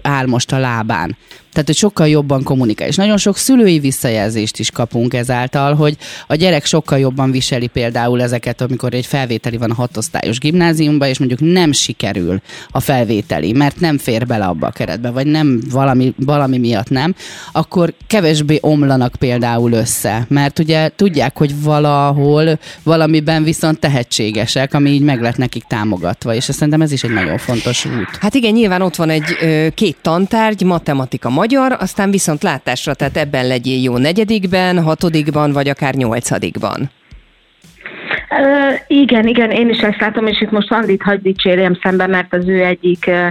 áll 0.02 0.26
most 0.26 0.52
a 0.52 0.58
lábán. 0.58 1.18
Tehát, 1.54 1.68
hogy 1.68 1.78
sokkal 1.78 2.08
jobban 2.08 2.44
kommunikál. 2.44 2.88
És 2.88 2.96
nagyon 2.96 3.18
sok 3.18 3.38
szülői 3.38 3.80
visszajelzést 3.80 4.60
is 4.60 4.72
kapunk 4.72 5.14
ezáltal, 5.14 5.74
hogy 5.74 5.98
a 6.28 6.36
gyerek 6.36 6.66
sokkal 6.66 7.00
jobban 7.00 7.32
viseli 7.32 7.68
például 7.68 8.22
ezeket, 8.22 8.62
amikor 8.62 8.94
egy 8.94 9.06
felvételi 9.06 9.58
van 9.58 9.72
a 9.72 9.74
hatosztályos 9.74 10.40
gimnáziumban, 10.40 11.08
és 11.08 11.18
mondjuk 11.18 11.40
nem 11.40 11.72
sikerül 11.72 12.42
a 12.70 12.80
felvételi, 12.80 13.52
mert 13.52 13.80
nem 13.80 13.98
fér 13.98 14.26
bele 14.28 14.46
abba 14.46 14.68
a 14.68 14.72
keretbe, 14.72 15.10
vagy 15.10 15.28
nem 15.28 15.62
valami, 15.72 16.14
valami 16.18 16.58
miatt 16.58 16.90
nem, 16.90 17.16
akkor 17.52 17.94
kevésbé 18.08 18.58
omlanak 18.62 19.16
például 19.20 19.72
össze, 19.72 20.26
mert 20.30 20.60
ugye 20.60 20.90
tudják, 20.96 21.38
hogy 21.38 21.62
valahol 21.62 22.60
valamiben 22.84 23.44
viszont 23.44 23.80
tehetségesek, 23.80 24.74
ami 24.74 24.90
így 24.90 25.02
meg 25.02 25.22
lett 25.22 25.38
nekik 25.38 25.64
támogatva, 25.64 26.34
és 26.34 26.44
szerintem 26.44 26.82
ez 26.82 26.92
is 26.92 27.04
egy 27.04 27.14
nagyon 27.14 27.38
fontos 27.38 27.86
út. 27.86 28.18
Hát 28.20 28.34
igen, 28.34 28.54
nyilván 28.54 28.82
ott 28.82 28.96
van 28.96 29.10
egy 29.10 29.24
két 29.74 29.98
tantárgy, 30.02 30.64
matematika, 30.64 31.30
magyar, 31.44 31.72
aztán 31.80 32.12
viszont 32.12 32.44
látásra, 32.44 32.94
tehát 32.94 33.18
ebben 33.18 33.48
legyél 33.48 33.82
jó 33.82 33.98
negyedikben, 33.98 34.84
hatodikban, 34.84 35.52
vagy 35.52 35.70
akár 35.70 35.94
nyolcadikban. 35.96 36.90
Uh, 38.30 38.80
igen, 38.88 39.28
igen, 39.28 39.52
én 39.52 39.70
is 39.70 39.80
ezt 39.80 40.00
látom, 40.00 40.26
és 40.26 40.42
itt 40.42 40.52
most 40.52 40.72
Andit 40.72 41.04
hagy 41.04 41.22
dicsérjem 41.22 41.78
szembe, 41.84 42.08
mert 42.08 42.34
az 42.34 42.48
ő 42.48 42.64
egyik 42.64 43.06
uh, 43.08 43.28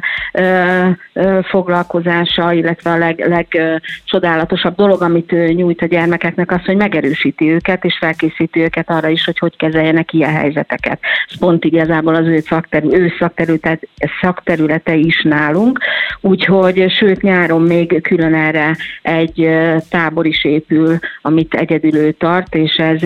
uh, 1.15 1.45
foglalkozása, 1.45 2.53
illetve 2.53 2.91
a 2.91 2.99
legcsodálatosabb 3.29 4.79
leg, 4.79 4.87
dolog, 4.87 5.03
amit 5.03 5.33
ő 5.33 5.47
nyújt 5.47 5.83
a 5.83 5.87
gyermekeknek, 5.87 6.51
az, 6.51 6.65
hogy 6.65 6.77
megerősíti 6.77 7.51
őket, 7.51 7.85
és 7.85 7.99
felkészíti 7.99 8.61
őket 8.61 8.91
arra 8.91 9.09
is, 9.09 9.25
hogy 9.25 9.39
hogy 9.39 9.57
kezeljenek 9.57 10.13
ilyen 10.13 10.33
helyzeteket. 10.33 11.01
Ez 11.29 11.39
pont 11.39 11.65
igazából 11.65 12.15
az 12.15 12.27
ő, 12.27 12.39
szakterü, 12.39 12.89
ő 12.93 13.13
szakterülete, 13.19 13.79
szakterülete 14.21 14.95
is 14.95 15.23
nálunk, 15.23 15.79
úgyhogy 16.21 16.91
sőt 16.91 17.23
nyáron 17.23 17.63
még 17.63 18.03
külön 18.03 18.35
erre 18.35 18.77
egy 19.03 19.49
tábor 19.91 20.27
is 20.27 20.45
épül, 20.45 20.99
amit 21.23 21.55
egyedül 21.55 21.95
ő 21.95 22.11
tart, 22.11 22.55
és 22.55 22.75
ez 22.75 23.01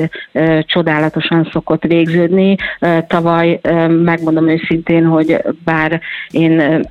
csodálatosan 0.66 1.48
szokott 1.52 1.84
végződni. 1.86 2.56
Tavaly 3.06 3.60
megmondom 3.88 4.48
őszintén, 4.48 5.04
hogy 5.04 5.36
bár 5.64 6.00
én 6.30 6.82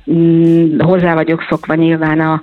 hozzá 0.78 1.14
vagyok 1.14 1.46
szokva 1.48 1.74
nyilván 1.74 2.20
a 2.20 2.40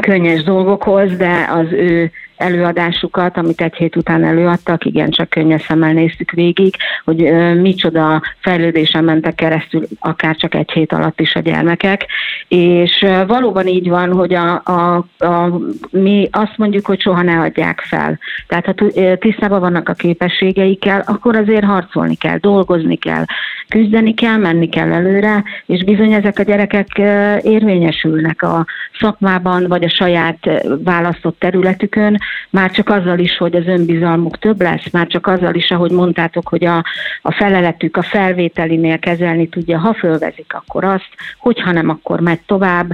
könnyes 0.00 0.42
dolgokhoz, 0.42 1.16
de 1.16 1.48
az 1.50 1.72
ő 1.72 2.10
előadásukat, 2.40 3.36
amit 3.36 3.60
egy 3.60 3.74
hét 3.74 3.96
után 3.96 4.24
előadtak, 4.24 4.84
igen, 4.84 5.10
csak 5.10 5.28
könnyes 5.28 5.62
szemmel 5.62 5.92
néztük 5.92 6.30
végig, 6.30 6.74
hogy 7.04 7.16
micsoda 7.60 8.22
fejlődésen 8.40 9.04
mentek 9.04 9.34
keresztül, 9.34 9.82
akár 9.98 10.36
csak 10.36 10.54
egy 10.54 10.70
hét 10.70 10.92
alatt 10.92 11.20
is 11.20 11.34
a 11.34 11.40
gyermekek, 11.40 12.06
és 12.48 13.06
valóban 13.26 13.66
így 13.66 13.88
van, 13.88 14.12
hogy 14.12 14.34
a, 14.34 14.62
a, 14.64 15.06
a, 15.18 15.60
mi 15.90 16.28
azt 16.30 16.56
mondjuk, 16.56 16.86
hogy 16.86 17.00
soha 17.00 17.22
ne 17.22 17.40
adják 17.40 17.80
fel. 17.80 18.18
Tehát 18.46 18.66
ha 18.66 18.74
tisztában 19.18 19.60
vannak 19.60 19.88
a 19.88 19.92
képességeikkel, 19.92 21.02
akkor 21.06 21.36
azért 21.36 21.64
harcolni 21.64 22.14
kell, 22.14 22.38
dolgozni 22.38 22.96
kell, 22.96 23.24
küzdeni 23.68 24.14
kell, 24.14 24.36
menni 24.36 24.68
kell 24.68 24.92
előre, 24.92 25.44
és 25.66 25.84
bizony 25.84 26.12
ezek 26.12 26.38
a 26.38 26.42
gyerekek 26.42 26.98
érvényesülnek 27.42 28.42
a 28.42 28.66
szakmában, 29.00 29.66
vagy 29.68 29.84
a 29.84 29.88
saját 29.88 30.38
választott 30.84 31.38
területükön, 31.38 32.18
már 32.50 32.70
csak 32.70 32.88
azzal 32.88 33.18
is, 33.18 33.36
hogy 33.36 33.54
az 33.54 33.66
önbizalmuk 33.66 34.38
több 34.38 34.60
lesz, 34.60 34.90
már 34.92 35.06
csak 35.06 35.26
azzal 35.26 35.54
is, 35.54 35.70
ahogy 35.70 35.90
mondtátok, 35.90 36.48
hogy 36.48 36.64
a, 36.64 36.84
a 37.22 37.32
feleletük 37.32 37.96
a 37.96 38.02
felvételinél 38.02 38.98
kezelni 38.98 39.48
tudja, 39.48 39.78
ha 39.78 39.94
fölvezik, 39.94 40.54
akkor 40.54 40.84
azt, 40.84 41.08
hogyha 41.38 41.72
nem, 41.72 41.88
akkor 41.88 42.20
megy 42.20 42.40
tovább. 42.46 42.90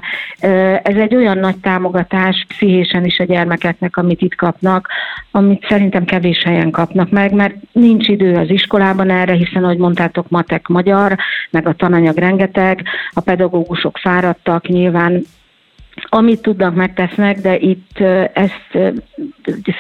Ez 0.83 0.97
egy 0.97 1.15
olyan 1.15 1.39
nagy 1.39 1.57
támogatás 1.57 2.45
pszichésen 2.49 3.05
is 3.05 3.19
a 3.19 3.25
gyermekeknek, 3.25 3.97
amit 3.97 4.21
itt 4.21 4.35
kapnak, 4.35 4.89
amit 5.31 5.67
szerintem 5.69 6.05
kevés 6.05 6.43
helyen 6.43 6.71
kapnak 6.71 7.11
meg, 7.11 7.33
mert 7.33 7.55
nincs 7.73 8.09
idő 8.09 8.35
az 8.35 8.51
iskolában 8.51 9.11
erre, 9.11 9.33
hiszen, 9.33 9.65
ahogy 9.65 9.79
mondtátok, 9.79 10.29
matek 10.29 10.67
magyar, 10.69 11.17
meg 11.51 11.67
a 11.67 11.73
tananyag 11.73 12.17
rengeteg, 12.17 12.83
a 13.13 13.21
pedagógusok 13.21 13.99
fáradtak, 13.99 14.67
nyilván 14.67 15.23
amit 16.05 16.43
tudnak, 16.43 16.75
megtesznek, 16.75 17.41
de 17.41 17.59
itt 17.59 17.99
ezt 18.33 18.79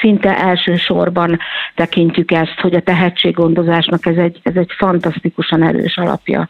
szinte 0.00 0.38
elsősorban 0.38 1.38
tekintjük 1.74 2.30
ezt, 2.30 2.60
hogy 2.60 2.74
a 2.74 2.82
tehetséggondozásnak 2.82 4.06
ez 4.06 4.16
egy, 4.16 4.40
ez 4.42 4.56
egy 4.56 4.70
fantasztikusan 4.78 5.62
erős 5.62 5.96
alapja 5.96 6.46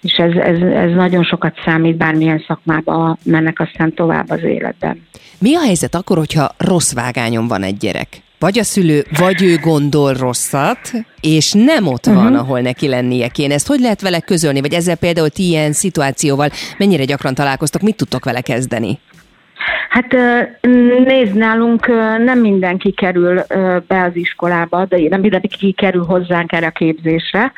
és 0.00 0.12
ez, 0.12 0.32
ez, 0.32 0.60
ez 0.60 0.90
nagyon 0.94 1.24
sokat 1.24 1.54
számít, 1.64 1.96
bármilyen 1.96 2.44
szakmába 2.46 3.16
mennek 3.24 3.60
aztán 3.60 3.94
tovább 3.94 4.30
az 4.30 4.42
életben. 4.42 5.06
Mi 5.38 5.56
a 5.56 5.60
helyzet 5.60 5.94
akkor, 5.94 6.16
hogyha 6.16 6.54
rossz 6.58 6.92
vágányon 6.92 7.48
van 7.48 7.62
egy 7.62 7.76
gyerek? 7.76 8.08
Vagy 8.38 8.58
a 8.58 8.64
szülő, 8.64 9.06
vagy 9.18 9.42
ő 9.42 9.56
gondol 9.56 10.12
rosszat, 10.14 10.92
és 11.20 11.52
nem 11.52 11.86
ott 11.86 12.04
van, 12.06 12.16
uh-huh. 12.16 12.38
ahol 12.38 12.60
neki 12.60 12.88
lennie 12.88 13.28
kéne. 13.28 13.54
Ezt 13.54 13.66
hogy 13.66 13.80
lehet 13.80 14.00
vele 14.00 14.20
közölni? 14.20 14.60
Vagy 14.60 14.72
ezzel 14.72 14.96
például 14.96 15.28
ti 15.28 15.46
ilyen 15.46 15.72
szituációval 15.72 16.50
mennyire 16.78 17.04
gyakran 17.04 17.34
találkoztok, 17.34 17.82
mit 17.82 17.96
tudtok 17.96 18.24
vele 18.24 18.40
kezdeni? 18.40 18.98
Hát 19.88 20.16
nézd, 21.04 21.34
nálunk 21.34 21.86
nem 22.24 22.38
mindenki 22.38 22.92
kerül 22.92 23.42
be 23.86 24.02
az 24.02 24.16
iskolába, 24.16 24.84
de 24.84 24.96
nem 25.08 25.20
mindenki 25.20 25.72
kerül 25.72 26.04
hozzánk 26.04 26.52
erre 26.52 26.66
a 26.66 26.70
képzésre, 26.70 27.52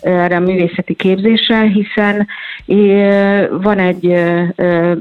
erre 0.00 0.36
a 0.36 0.40
művészeti 0.40 0.94
képzésre, 0.94 1.60
hiszen 1.60 2.26
van 3.50 3.78
egy 3.78 4.24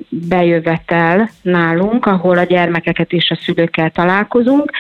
bejövetel 0.10 1.30
nálunk, 1.42 2.06
ahol 2.06 2.38
a 2.38 2.44
gyermekeket 2.44 3.12
és 3.12 3.30
a 3.30 3.40
szülőkkel 3.42 3.90
találkozunk, 3.90 4.72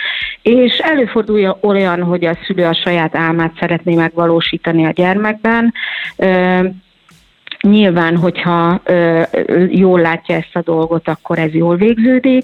és 0.41 0.77
előfordul 0.77 1.57
olyan, 1.62 2.03
hogy 2.03 2.25
a 2.25 2.38
szülő 2.45 2.65
a 2.65 2.73
saját 2.73 3.15
álmát 3.15 3.53
szeretné 3.59 3.95
megvalósítani 3.95 4.85
a 4.85 4.91
gyermekben, 4.91 5.73
Nyilván, 7.62 8.17
hogyha 8.17 8.82
ö, 8.84 9.22
jól 9.69 10.00
látja 10.00 10.36
ezt 10.36 10.56
a 10.56 10.62
dolgot, 10.62 11.08
akkor 11.08 11.39
ez 11.39 11.54
jól 11.54 11.76
végződik, 11.76 12.43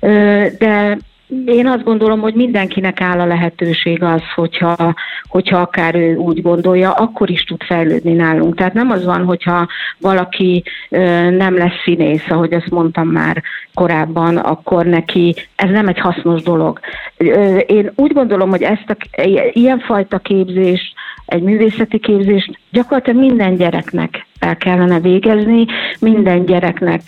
ö, 0.00 0.46
de 0.58 0.98
én 1.46 1.66
azt 1.66 1.84
gondolom, 1.84 2.20
hogy 2.20 2.34
mindenkinek 2.34 3.00
áll 3.00 3.20
a 3.20 3.26
lehetőség 3.26 4.02
az, 4.02 4.22
hogyha, 4.34 4.94
hogyha 5.28 5.58
akár 5.58 5.94
ő 5.94 6.16
úgy 6.16 6.42
gondolja, 6.42 6.92
akkor 6.92 7.30
is 7.30 7.42
tud 7.42 7.62
fejlődni 7.62 8.12
nálunk. 8.12 8.54
Tehát 8.56 8.72
nem 8.72 8.90
az 8.90 9.04
van, 9.04 9.24
hogyha 9.24 9.66
valaki 9.98 10.62
nem 11.30 11.56
lesz 11.56 11.82
színész, 11.84 12.24
ahogy 12.28 12.52
azt 12.52 12.70
mondtam 12.70 13.08
már 13.08 13.42
korábban, 13.74 14.36
akkor 14.36 14.86
neki 14.86 15.34
ez 15.56 15.70
nem 15.70 15.88
egy 15.88 15.98
hasznos 15.98 16.42
dolog. 16.42 16.80
Én 17.66 17.92
úgy 17.94 18.12
gondolom, 18.12 18.50
hogy 18.50 18.62
ezt 18.62 18.84
a, 18.86 18.96
ilyenfajta 19.52 20.18
képzést, 20.18 20.94
egy 21.28 21.42
művészeti 21.42 21.98
képzést. 21.98 22.58
Gyakorlatilag 22.70 23.20
minden 23.20 23.56
gyereknek 23.56 24.26
el 24.38 24.56
kellene 24.56 25.00
végezni, 25.00 25.66
minden 26.00 26.44
gyereknek 26.44 27.02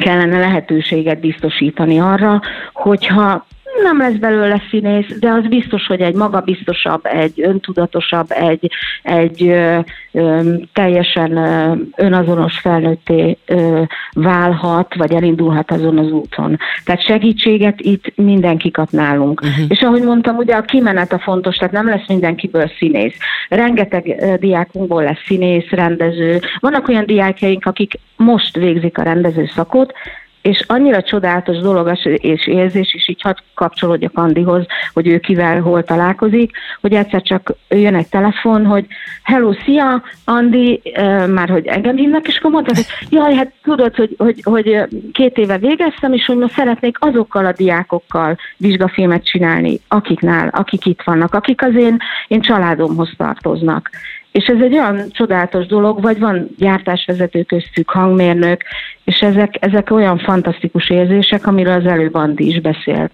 kellene 0.00 0.38
lehetőséget 0.38 1.20
biztosítani 1.20 1.98
arra, 1.98 2.40
hogyha 2.72 3.46
nem 3.82 3.98
lesz 3.98 4.16
belőle 4.16 4.62
színész, 4.70 5.18
de 5.20 5.30
az 5.30 5.46
biztos, 5.48 5.86
hogy 5.86 6.00
egy 6.00 6.14
magabiztosabb, 6.14 7.00
egy 7.06 7.40
öntudatosabb, 7.42 8.26
egy, 8.28 8.70
egy 9.02 9.42
ö, 9.42 9.78
ö, 10.12 10.54
teljesen 10.72 11.36
ö, 11.36 11.74
önazonos 11.96 12.58
felnőtté 12.58 13.36
ö, 13.46 13.82
válhat, 14.12 14.94
vagy 14.94 15.12
elindulhat 15.12 15.70
azon 15.70 15.98
az 15.98 16.10
úton. 16.10 16.58
Tehát 16.84 17.04
segítséget 17.04 17.80
itt 17.80 18.16
mindenki 18.16 18.70
kap 18.70 18.90
nálunk. 18.90 19.40
Uh-huh. 19.40 19.64
És 19.68 19.80
ahogy 19.80 20.02
mondtam, 20.02 20.36
ugye 20.36 20.54
a 20.54 20.62
kimenet 20.62 21.12
a 21.12 21.18
fontos, 21.18 21.56
tehát 21.56 21.74
nem 21.74 21.88
lesz 21.88 22.08
mindenkiből 22.08 22.70
színész. 22.78 23.16
Rengeteg 23.48 24.16
ö, 24.20 24.34
diákunkból 24.36 25.02
lesz 25.02 25.24
színész, 25.26 25.68
rendező. 25.70 26.40
Vannak 26.58 26.88
olyan 26.88 27.06
diákjaink, 27.06 27.66
akik 27.66 27.98
most 28.16 28.56
végzik 28.56 28.98
a 28.98 29.02
rendező 29.02 29.50
szakot, 29.54 29.92
és 30.42 30.64
annyira 30.66 31.02
csodálatos 31.02 31.58
dolog 31.58 31.98
és 32.02 32.46
érzés, 32.46 32.94
és 32.94 33.08
így 33.08 33.22
hadd 33.22 33.36
kapcsolódjak 33.54 34.18
Andihoz, 34.18 34.66
hogy 34.92 35.08
ő 35.08 35.18
kivel 35.18 35.60
hol 35.60 35.84
találkozik, 35.84 36.50
hogy 36.80 36.94
egyszer 36.94 37.22
csak 37.22 37.54
jön 37.68 37.94
egy 37.94 38.08
telefon, 38.08 38.66
hogy 38.66 38.86
hello, 39.22 39.52
szia, 39.64 40.02
Andi, 40.24 40.82
már 41.26 41.48
hogy 41.48 41.66
engem 41.66 41.96
hívnak, 41.96 42.28
és 42.28 42.36
akkor 42.36 42.50
mondta, 42.50 42.72
hogy 42.74 42.86
jaj, 43.10 43.34
hát 43.34 43.52
tudod, 43.62 43.94
hogy, 43.94 44.14
hogy, 44.18 44.40
hogy 44.42 44.86
két 45.12 45.38
éve 45.38 45.58
végeztem, 45.58 46.12
és 46.12 46.26
hogy 46.26 46.36
most 46.36 46.54
szeretnék 46.54 46.96
azokkal 47.00 47.46
a 47.46 47.52
diákokkal 47.52 48.38
vizsgafilmet 48.56 49.24
csinálni, 49.24 49.80
akiknál, 49.88 50.48
akik 50.48 50.86
itt 50.86 51.02
vannak, 51.02 51.34
akik 51.34 51.62
az 51.62 51.74
én, 51.74 51.96
én 52.28 52.40
családomhoz 52.40 53.10
tartoznak. 53.16 53.90
És 54.32 54.44
ez 54.44 54.60
egy 54.60 54.72
olyan 54.72 55.10
csodálatos 55.10 55.66
dolog, 55.66 56.02
vagy 56.02 56.18
van 56.18 56.48
gyártásvezető 56.58 57.42
köztük, 57.42 57.90
hangmérnök, 57.90 58.62
és 59.04 59.20
ezek, 59.20 59.54
ezek 59.60 59.90
olyan 59.90 60.18
fantasztikus 60.18 60.90
érzések, 60.90 61.46
amiről 61.46 61.72
az 61.72 61.86
előbb 61.86 62.14
Andi 62.14 62.46
is 62.46 62.60
beszélt. 62.60 63.12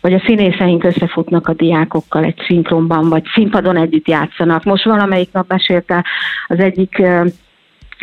Vagy 0.00 0.12
a 0.12 0.22
színészeink 0.26 0.84
összefutnak 0.84 1.48
a 1.48 1.52
diákokkal 1.52 2.24
egy 2.24 2.42
szinkronban, 2.46 3.08
vagy 3.08 3.24
színpadon 3.34 3.76
együtt 3.76 4.08
játszanak. 4.08 4.64
Most 4.64 4.84
valamelyik 4.84 5.32
nap 5.32 5.48
mesélte 5.48 6.04
az 6.46 6.58
egyik 6.58 7.02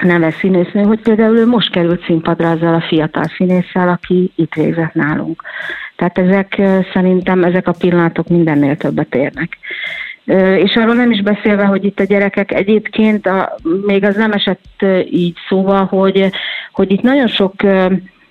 neves 0.02 0.34
színésznő, 0.36 0.84
hogy 0.84 1.00
például 1.00 1.38
ő 1.38 1.48
most 1.48 1.72
került 1.72 2.06
színpadra 2.06 2.50
azzal 2.50 2.74
a 2.74 2.86
fiatal 2.88 3.24
színésszel, 3.38 3.90
aki 3.90 4.32
itt 4.36 4.54
végzett 4.54 4.94
nálunk. 4.94 5.42
Tehát 5.96 6.18
ezek 6.18 6.62
szerintem, 6.94 7.44
ezek 7.44 7.68
a 7.68 7.76
pillanatok 7.80 8.28
mindennél 8.28 8.78
többet 8.78 9.16
érnek. 9.16 9.58
És 10.58 10.76
arról 10.76 10.96
nem 10.96 11.12
is 11.12 11.22
beszélve, 11.22 11.66
hogy 11.66 11.86
itt 11.86 12.00
a 12.00 12.04
gyerekek 12.04 12.52
egyébként, 12.52 13.26
a, 13.26 13.56
még 13.86 14.04
az 14.04 14.16
nem 14.16 14.32
esett 14.32 14.86
így 15.12 15.38
szóval, 15.48 15.86
hogy, 15.86 16.30
hogy 16.72 16.92
itt 16.92 17.02
nagyon 17.02 17.28
sok 17.28 17.54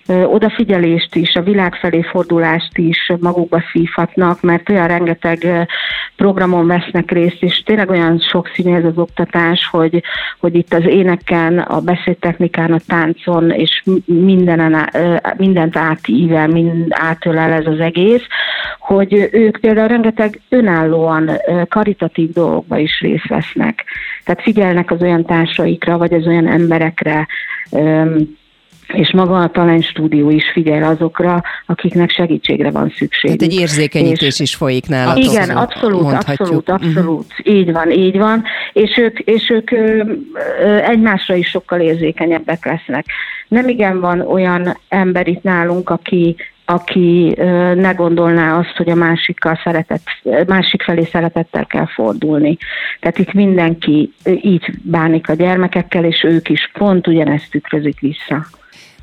odafigyelést 0.07 1.15
is, 1.15 1.35
a 1.35 1.41
világ 1.41 1.75
felé 1.75 2.01
fordulást 2.01 2.77
is 2.77 3.11
magukba 3.19 3.63
szívhatnak, 3.71 4.41
mert 4.41 4.69
olyan 4.69 4.87
rengeteg 4.87 5.67
programon 6.15 6.67
vesznek 6.67 7.11
részt, 7.11 7.43
és 7.43 7.63
tényleg 7.63 7.89
olyan 7.89 8.19
sokszínű 8.19 8.75
ez 8.75 8.83
az 8.83 8.97
oktatás, 8.97 9.67
hogy, 9.71 10.03
hogy 10.39 10.55
itt 10.55 10.73
az 10.73 10.85
éneken, 10.85 11.59
a 11.59 11.79
beszédtechnikán, 11.79 12.73
a 12.73 12.79
táncon, 12.87 13.51
és 13.51 13.83
mindenen, 14.05 14.89
mindent 15.37 15.77
átível, 15.77 16.47
mind 16.47 16.85
átölel 16.89 17.51
ez 17.51 17.65
az 17.65 17.79
egész, 17.79 18.23
hogy 18.79 19.29
ők 19.31 19.59
például 19.59 19.87
rengeteg 19.87 20.39
önállóan 20.49 21.31
karitatív 21.69 22.31
dolgokba 22.31 22.77
is 22.77 23.01
részt 23.01 23.27
vesznek. 23.27 23.83
Tehát 24.23 24.41
figyelnek 24.41 24.91
az 24.91 25.01
olyan 25.01 25.25
társaikra, 25.25 25.97
vagy 25.97 26.13
az 26.13 26.27
olyan 26.27 26.47
emberekre, 26.47 27.27
és 28.87 29.11
maga 29.11 29.39
a 29.39 29.49
Talent 29.49 29.83
Stúdió 29.83 30.29
is 30.29 30.51
figyel 30.51 30.83
azokra, 30.83 31.43
akiknek 31.65 32.09
segítségre 32.09 32.71
van 32.71 32.93
szükség. 32.95 33.37
Tehát 33.37 33.53
egy 33.53 33.59
érzékenyítés 33.59 34.27
és 34.27 34.39
is 34.39 34.55
folyik 34.55 34.87
nálatok. 34.87 35.23
Igen, 35.23 35.49
abszolút, 35.49 36.13
abszolút, 36.13 36.67
mhm. 36.67 36.75
abszolút. 36.75 37.25
Uh-huh. 37.37 37.55
Így 37.55 37.71
van, 37.71 37.91
így 37.91 38.17
van. 38.17 38.43
És 38.73 38.97
ők, 38.97 39.19
és 39.19 39.49
ők 39.49 39.71
ö, 39.71 40.03
ö, 40.61 40.77
egymásra 40.77 41.35
is 41.35 41.47
sokkal 41.47 41.79
érzékenyebbek 41.79 42.65
lesznek. 42.65 43.05
Nem 43.47 43.67
igen 43.67 43.99
van 43.99 44.21
olyan 44.21 44.77
ember 44.87 45.27
itt 45.27 45.43
nálunk, 45.43 45.89
aki 45.89 46.35
aki 46.65 47.33
ne 47.75 47.91
gondolná 47.91 48.57
azt, 48.57 48.75
hogy 48.77 48.89
a 48.89 48.95
másikkal 48.95 49.59
szeretett, 49.63 50.03
másik 50.47 50.81
felé 50.81 51.03
szeretettel 51.11 51.65
kell 51.65 51.87
fordulni. 51.87 52.57
Tehát 52.99 53.17
itt 53.17 53.33
mindenki 53.33 54.13
így 54.41 54.65
bánik 54.81 55.29
a 55.29 55.33
gyermekekkel, 55.33 56.05
és 56.05 56.23
ők 56.23 56.49
is 56.49 56.69
pont 56.73 57.07
ugyanezt 57.07 57.51
tükrözik 57.51 57.99
vissza. 57.99 58.45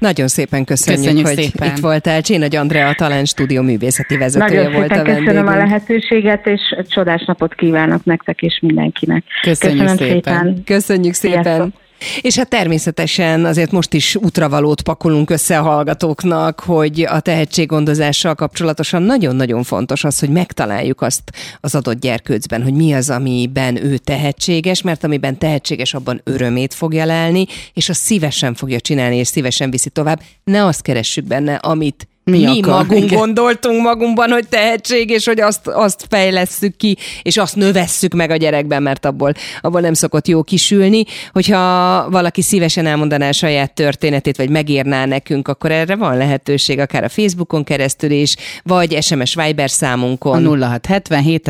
Nagyon 0.01 0.29
szépen 0.29 0.65
köszönjük, 0.65 1.03
köszönjük 1.03 1.27
hogy 1.27 1.37
szépen. 1.37 1.69
itt 1.69 1.79
voltál. 1.79 2.23
Csénagy 2.23 2.57
Andrea, 2.57 2.89
a 2.89 2.95
Talent 2.95 3.27
Stúdió 3.27 3.63
művészeti 3.63 4.17
vezetője 4.17 4.63
Nagyon 4.63 4.73
volt 4.73 4.91
a 4.91 4.95
vendégünk. 4.95 5.25
köszönöm 5.25 5.47
a 5.47 5.57
lehetőséget, 5.57 6.47
és 6.47 6.61
csodás 6.89 7.25
napot 7.27 7.55
kívánok 7.55 8.05
nektek 8.05 8.43
és 8.43 8.59
mindenkinek. 8.63 9.25
Köszönjük 9.43 9.81
Köszönöm 9.81 9.97
szépen. 10.09 10.35
szépen. 10.43 10.63
Köszönjük 10.65 11.15
szépen. 11.15 11.43
Sziasztok. 11.43 11.73
És 12.21 12.37
hát 12.37 12.49
természetesen 12.49 13.45
azért 13.45 13.71
most 13.71 13.95
is 13.95 14.17
útravalót 14.17 14.83
pakolunk 14.83 15.31
össze 15.31 15.59
a 15.59 15.63
hallgatóknak, 15.63 16.61
hogy 16.61 17.03
a 17.03 17.21
tehetséggondozással 17.21 18.35
kapcsolatosan 18.35 19.03
nagyon-nagyon 19.03 19.63
fontos 19.63 20.05
az, 20.05 20.19
hogy 20.19 20.31
megtaláljuk 20.31 21.01
azt 21.01 21.23
az 21.61 21.75
adott 21.75 22.01
gyerkőcben, 22.01 22.63
hogy 22.63 22.75
mi 22.75 22.93
az, 22.93 23.11
amiben 23.11 23.85
ő 23.85 23.97
tehetséges, 23.97 24.83
mert 24.83 25.05
amiben 25.05 25.39
tehetséges, 25.39 25.95
abban 25.95 26.21
örömét 26.25 26.75
fogja 26.75 27.05
lelni, 27.05 27.47
és 27.75 27.89
azt 27.89 28.01
szívesen 28.01 28.55
fogja 28.55 28.81
csinálni, 28.81 29.17
és 29.17 29.29
szívesen 29.29 29.71
viszi 29.71 29.91
tovább. 29.91 30.21
Ne 30.45 30.65
azt 30.65 30.83
keressük 30.83 31.25
benne, 31.25 31.55
amit 31.55 32.09
mi, 32.31 32.39
mi 32.39 32.61
akar, 32.61 32.75
magunk 32.75 33.05
igen. 33.05 33.19
gondoltunk 33.19 33.83
magunkban, 33.83 34.31
hogy 34.31 34.49
tehetség, 34.49 35.11
és 35.11 35.27
hogy 35.27 35.41
azt, 35.41 35.67
azt 35.67 36.07
fejlesszük 36.09 36.77
ki, 36.77 36.97
és 37.23 37.37
azt 37.37 37.57
növesszük 37.57 38.15
meg 38.15 38.31
a 38.31 38.37
gyerekben, 38.37 38.83
mert 38.83 39.05
abból, 39.05 39.33
abból 39.61 39.81
nem 39.81 39.95
szokott 39.95 40.29
jó 40.29 40.43
kisülni. 40.43 41.05
Hogyha 41.33 42.07
valaki 42.11 42.43
szívesen 42.43 42.87
elmondaná 42.87 43.29
a 43.29 43.33
saját 43.33 43.75
történetét, 43.75 44.37
vagy 44.37 44.51
megírná 44.51 45.05
nekünk, 45.05 45.49
akkor 45.49 45.71
erre 45.71 45.97
van 45.97 46.17
lehetőség, 46.17 46.79
akár 46.79 47.05
a 47.05 47.09
Facebookon 47.09 47.65
keresztül 47.65 48.11
is, 48.11 48.37
vagy 48.63 49.03
SMS 49.03 49.35
Viber 49.35 49.71
számunkon. 49.71 50.47
A 50.47 50.67
0677 50.67 51.49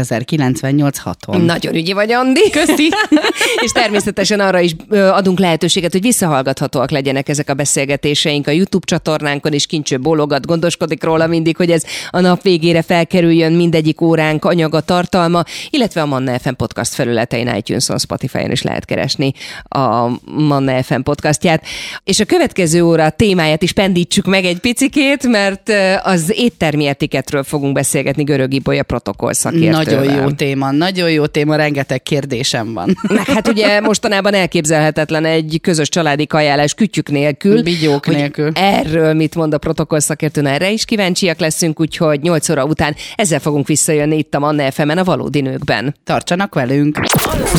on 1.27 1.41
Nagyon 1.41 1.75
ügyi 1.75 1.93
vagy, 1.93 2.13
Andi. 2.13 2.51
Köszi. 2.51 2.89
és 3.65 3.73
természetesen 3.73 4.41
arra 4.41 4.61
is 4.61 4.77
adunk 4.91 5.39
lehetőséget, 5.39 5.93
hogy 5.93 6.01
visszahallgathatóak 6.01 6.91
legyenek 6.91 7.29
ezek 7.29 7.51
a 7.51 7.55
beszélgetéseink 7.55 8.47
a 8.47 8.51
YouTube 8.51 8.87
csatornánkon, 8.87 9.53
és 9.53 9.67
kincső 9.67 9.99
bólogat, 9.99 10.47
gondos 10.47 10.70
gondoskodik 10.71 11.05
róla 11.05 11.27
mindig, 11.27 11.57
hogy 11.57 11.71
ez 11.71 11.85
a 12.11 12.21
nap 12.21 12.43
végére 12.43 12.83
felkerüljön 12.83 13.53
mindegyik 13.53 14.01
óránk 14.01 14.45
anyaga, 14.45 14.81
tartalma, 14.81 15.43
illetve 15.71 16.01
a 16.03 16.07
Manna 16.07 16.39
FM 16.39 16.53
podcast 16.53 16.95
felületein, 16.95 17.55
iTunes-on, 17.57 17.99
Spotify-on 17.99 18.51
is 18.51 18.63
lehet 18.63 18.85
keresni 18.85 19.33
a 19.69 20.09
Manna 20.25 20.83
FM 20.83 21.01
podcastját. 21.01 21.65
És 22.05 22.21
a 22.21 22.25
következő 22.25 22.83
óra 22.83 23.11
témáját 23.11 23.63
is 23.63 23.73
pendítsük 23.73 24.27
meg 24.27 24.45
egy 24.45 24.59
picikét, 24.59 25.27
mert 25.27 25.73
az 26.03 26.33
éttermi 26.35 26.87
etiketről 26.87 27.43
fogunk 27.43 27.73
beszélgetni 27.73 28.23
Görög 28.23 28.53
Ibolya 28.55 28.83
protokoll 28.83 29.33
szakértővel. 29.33 29.85
Nagyon 29.85 30.21
jó 30.23 30.31
téma, 30.31 30.71
nagyon 30.71 31.11
jó 31.11 31.27
téma, 31.27 31.57
rengeteg 31.57 32.03
kérdésem 32.03 32.73
van. 32.73 32.99
Meg 33.09 33.27
hát 33.27 33.49
ugye 33.49 33.81
mostanában 33.81 34.35
elképzelhetetlen 34.35 35.25
egy 35.25 35.59
közös 35.63 35.89
családi 35.89 36.27
kajálás 36.27 36.75
kütyük 36.75 37.11
nélkül. 37.11 37.63
Bigyók 37.63 38.07
nélkül. 38.07 38.51
Erről 38.55 39.15
mit 39.15 39.35
mond 39.35 39.55
a 39.55 39.59
protokoll 39.59 40.01
szakértőn, 40.01 40.47
erre 40.61 40.71
is 40.71 40.85
kíváncsiak 40.85 41.39
leszünk, 41.39 41.81
úgyhogy 41.81 42.21
8 42.21 42.49
óra 42.49 42.65
után 42.65 42.97
ezzel 43.15 43.39
fogunk 43.39 43.67
visszajönni 43.67 44.17
itt 44.17 44.35
a 44.35 44.39
Manna 44.39 44.71
fm 44.71 44.89
a 44.89 45.05
Valódi 45.05 45.41
Nőkben. 45.41 45.95
Tartsanak 46.05 46.55
velünk! 46.55 46.99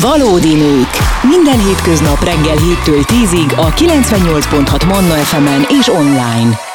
Valódi 0.00 0.54
Nők. 0.54 0.90
Minden 1.22 1.64
hétköznap 1.66 2.24
reggel 2.24 2.56
7-től 2.56 3.04
10-ig 3.06 3.56
a 3.56 3.72
98.6 3.72 4.86
Manna 4.86 5.14
FM-en 5.14 5.66
és 5.80 5.88
online. 5.88 6.71